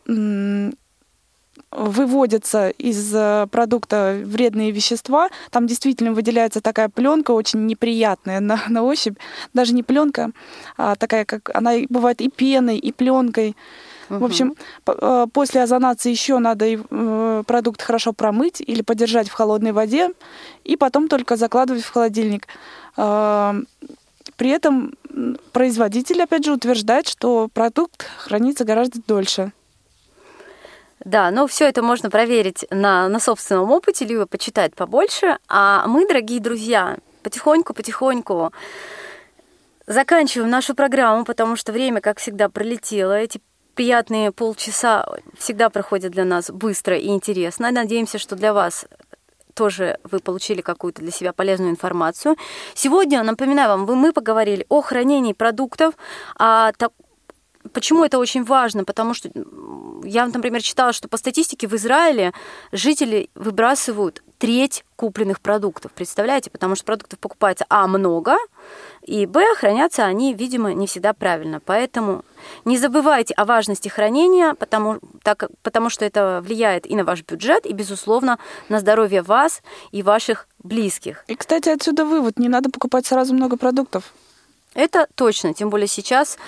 выводятся 1.71 2.71
из 2.71 3.15
э, 3.15 3.47
продукта 3.51 4.21
вредные 4.25 4.71
вещества. 4.71 5.29
Там 5.51 5.67
действительно 5.67 6.13
выделяется 6.13 6.61
такая 6.61 6.89
пленка 6.89 7.33
очень 7.33 7.67
неприятная 7.67 8.41
на, 8.41 8.61
на 8.69 8.83
ощупь. 8.83 9.19
Даже 9.55 9.75
не 9.75 9.83
пленка, 9.83 10.31
а 10.77 10.97
такая, 10.97 11.25
как 11.25 11.51
она 11.55 11.73
бывает 11.89 12.21
и 12.21 12.29
пеной, 12.29 12.79
и 12.79 12.93
пленкой. 12.93 13.57
В 14.09 14.25
общем, 14.25 14.57
э, 14.87 15.27
после 15.33 15.63
озонации 15.63 16.11
еще 16.11 16.39
надо 16.39 16.67
э, 16.67 17.43
продукт 17.47 17.81
хорошо 17.81 18.13
промыть 18.13 18.61
или 18.61 18.83
подержать 18.83 19.29
в 19.29 19.33
холодной 19.33 19.73
воде, 19.73 20.11
и 20.65 20.77
потом 20.77 21.09
только 21.09 21.37
закладывать 21.37 21.85
в 21.85 21.93
холодильник. 21.93 22.47
При 22.97 24.51
этом 24.51 24.95
производитель, 25.53 26.23
опять 26.23 26.45
же, 26.45 26.53
утверждает, 26.53 27.07
что 27.07 27.49
продукт 27.53 28.07
хранится 28.19 28.65
гораздо 28.65 29.01
дольше. 29.07 29.53
Да, 31.05 31.31
но 31.31 31.47
все 31.47 31.67
это 31.67 31.83
можно 31.83 32.11
проверить 32.11 32.67
на, 32.71 33.09
на 33.09 33.21
собственном 33.21 33.71
опыте, 33.71 34.05
либо 34.05 34.27
почитать 34.27 34.75
побольше. 34.75 35.39
А 35.49 35.87
мы, 35.87 36.07
дорогие 36.07 36.41
друзья, 36.41 36.99
потихоньку-потихоньку 37.23 38.53
заканчиваем 39.87 40.51
нашу 40.51 40.75
программу, 40.75 41.25
потому 41.25 41.57
что 41.57 41.73
время, 41.73 42.03
как 42.03 42.19
всегда, 42.19 42.51
пролетело. 42.51 43.19
Эти 43.19 43.41
приятные 43.75 44.31
полчаса 44.31 45.07
всегда 45.39 45.71
проходят 45.71 46.13
для 46.13 46.25
нас 46.27 46.51
быстро 46.51 46.99
и 46.99 47.09
интересно. 47.09 47.71
Надеемся, 47.71 48.19
что 48.19 48.37
для 48.37 48.53
вас 48.53 48.85
тоже 49.55 49.99
вы 50.05 50.21
получили 50.21 50.61
какую-то 50.61 51.01
для 51.01 51.11
себя 51.11 51.33
полезную 51.33 51.71
информацию. 51.71 52.37
Сегодня, 52.75 53.23
напоминаю 53.23 53.71
вам, 53.71 53.99
мы 53.99 54.13
поговорили 54.13 54.67
о 54.69 54.83
хранении 54.83 55.33
продуктов, 55.33 55.95
о 56.39 56.73
Почему 57.73 58.05
это 58.05 58.19
очень 58.19 58.45
важно? 58.45 58.85
Потому 58.85 59.15
что 59.15 59.31
я, 60.05 60.27
например, 60.27 60.63
читала, 60.63 60.93
что 60.93 61.09
по 61.09 61.17
статистике 61.17 61.69
в 61.69 61.75
Израиле 61.75 62.33
жители 62.73 63.31
выбрасывают 63.35 64.23
треть 64.39 64.85
купленных 64.97 65.41
продуктов. 65.41 65.93
Представляете? 65.93 66.51
Потому 66.51 66.75
что 66.75 66.85
продуктов 66.85 67.19
покупается, 67.19 67.67
а, 67.69 67.87
много, 67.87 68.37
и, 69.03 69.27
б, 69.27 69.45
хранятся 69.55 70.05
они, 70.05 70.35
видимо, 70.35 70.73
не 70.73 70.87
всегда 70.87 71.13
правильно. 71.13 71.61
Поэтому 71.61 72.25
не 72.65 72.79
забывайте 72.79 73.35
о 73.35 73.45
важности 73.45 73.89
хранения, 73.89 74.55
потому, 74.55 74.99
так, 75.23 75.51
потому 75.63 75.91
что 75.91 76.05
это 76.05 76.43
влияет 76.43 76.87
и 76.87 76.97
на 76.97 77.05
ваш 77.05 77.23
бюджет, 77.23 77.67
и, 77.67 77.73
безусловно, 77.73 78.39
на 78.69 78.81
здоровье 78.81 79.23
вас 79.23 79.63
и 79.93 80.03
ваших 80.03 80.49
близких. 80.63 81.25
И, 81.29 81.35
кстати, 81.35 81.69
отсюда 81.69 82.05
вывод. 82.05 82.39
Не 82.39 82.49
надо 82.49 82.71
покупать 82.71 83.07
сразу 83.07 83.35
много 83.35 83.57
продуктов. 83.57 84.15
Это 84.75 85.07
точно. 85.15 85.53
Тем 85.53 85.71
более 85.71 85.89
сейчас 85.89 86.39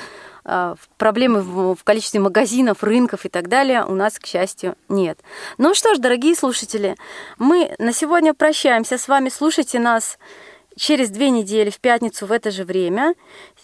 проблемы 0.98 1.42
в 1.42 1.84
количестве 1.84 2.20
магазинов, 2.20 2.82
рынков 2.82 3.24
и 3.24 3.28
так 3.28 3.48
далее 3.48 3.84
у 3.84 3.94
нас, 3.94 4.18
к 4.18 4.26
счастью, 4.26 4.76
нет. 4.88 5.18
Ну 5.58 5.74
что 5.74 5.94
ж, 5.94 5.98
дорогие 5.98 6.34
слушатели, 6.34 6.96
мы 7.38 7.74
на 7.78 7.92
сегодня 7.92 8.34
прощаемся 8.34 8.98
с 8.98 9.08
вами. 9.08 9.28
Слушайте 9.28 9.78
нас 9.78 10.18
через 10.76 11.10
две 11.10 11.30
недели 11.30 11.70
в 11.70 11.80
пятницу 11.80 12.26
в 12.26 12.32
это 12.32 12.50
же 12.50 12.64
время. 12.64 13.14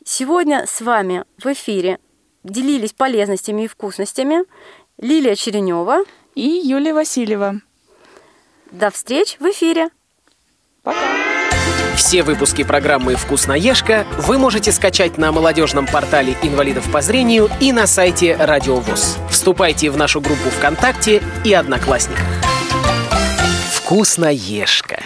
Сегодня 0.04 0.66
с 0.66 0.80
вами 0.80 1.24
в 1.38 1.46
эфире 1.46 1.98
делились 2.44 2.92
полезностями 2.92 3.62
и 3.62 3.68
вкусностями 3.68 4.44
Лилия 4.98 5.34
Черенева 5.34 6.04
и 6.34 6.46
Юлия 6.46 6.94
Васильева. 6.94 7.60
До 8.70 8.90
встреч 8.90 9.36
в 9.40 9.50
эфире. 9.50 9.88
Пока. 10.82 11.27
Все 11.98 12.22
выпуски 12.22 12.62
программы 12.62 13.16
«Вкусноежка» 13.16 14.06
вы 14.18 14.38
можете 14.38 14.70
скачать 14.70 15.18
на 15.18 15.32
молодежном 15.32 15.84
портале 15.84 16.36
инвалидов 16.42 16.88
по 16.92 17.02
зрению 17.02 17.50
и 17.60 17.72
на 17.72 17.88
сайте 17.88 18.36
Радио 18.36 18.76
ВОЗ. 18.76 19.18
Вступайте 19.28 19.90
в 19.90 19.96
нашу 19.96 20.20
группу 20.20 20.48
ВКонтакте 20.48 21.20
и 21.44 21.52
Одноклассниках. 21.52 22.24
«Вкусноежка». 23.72 25.02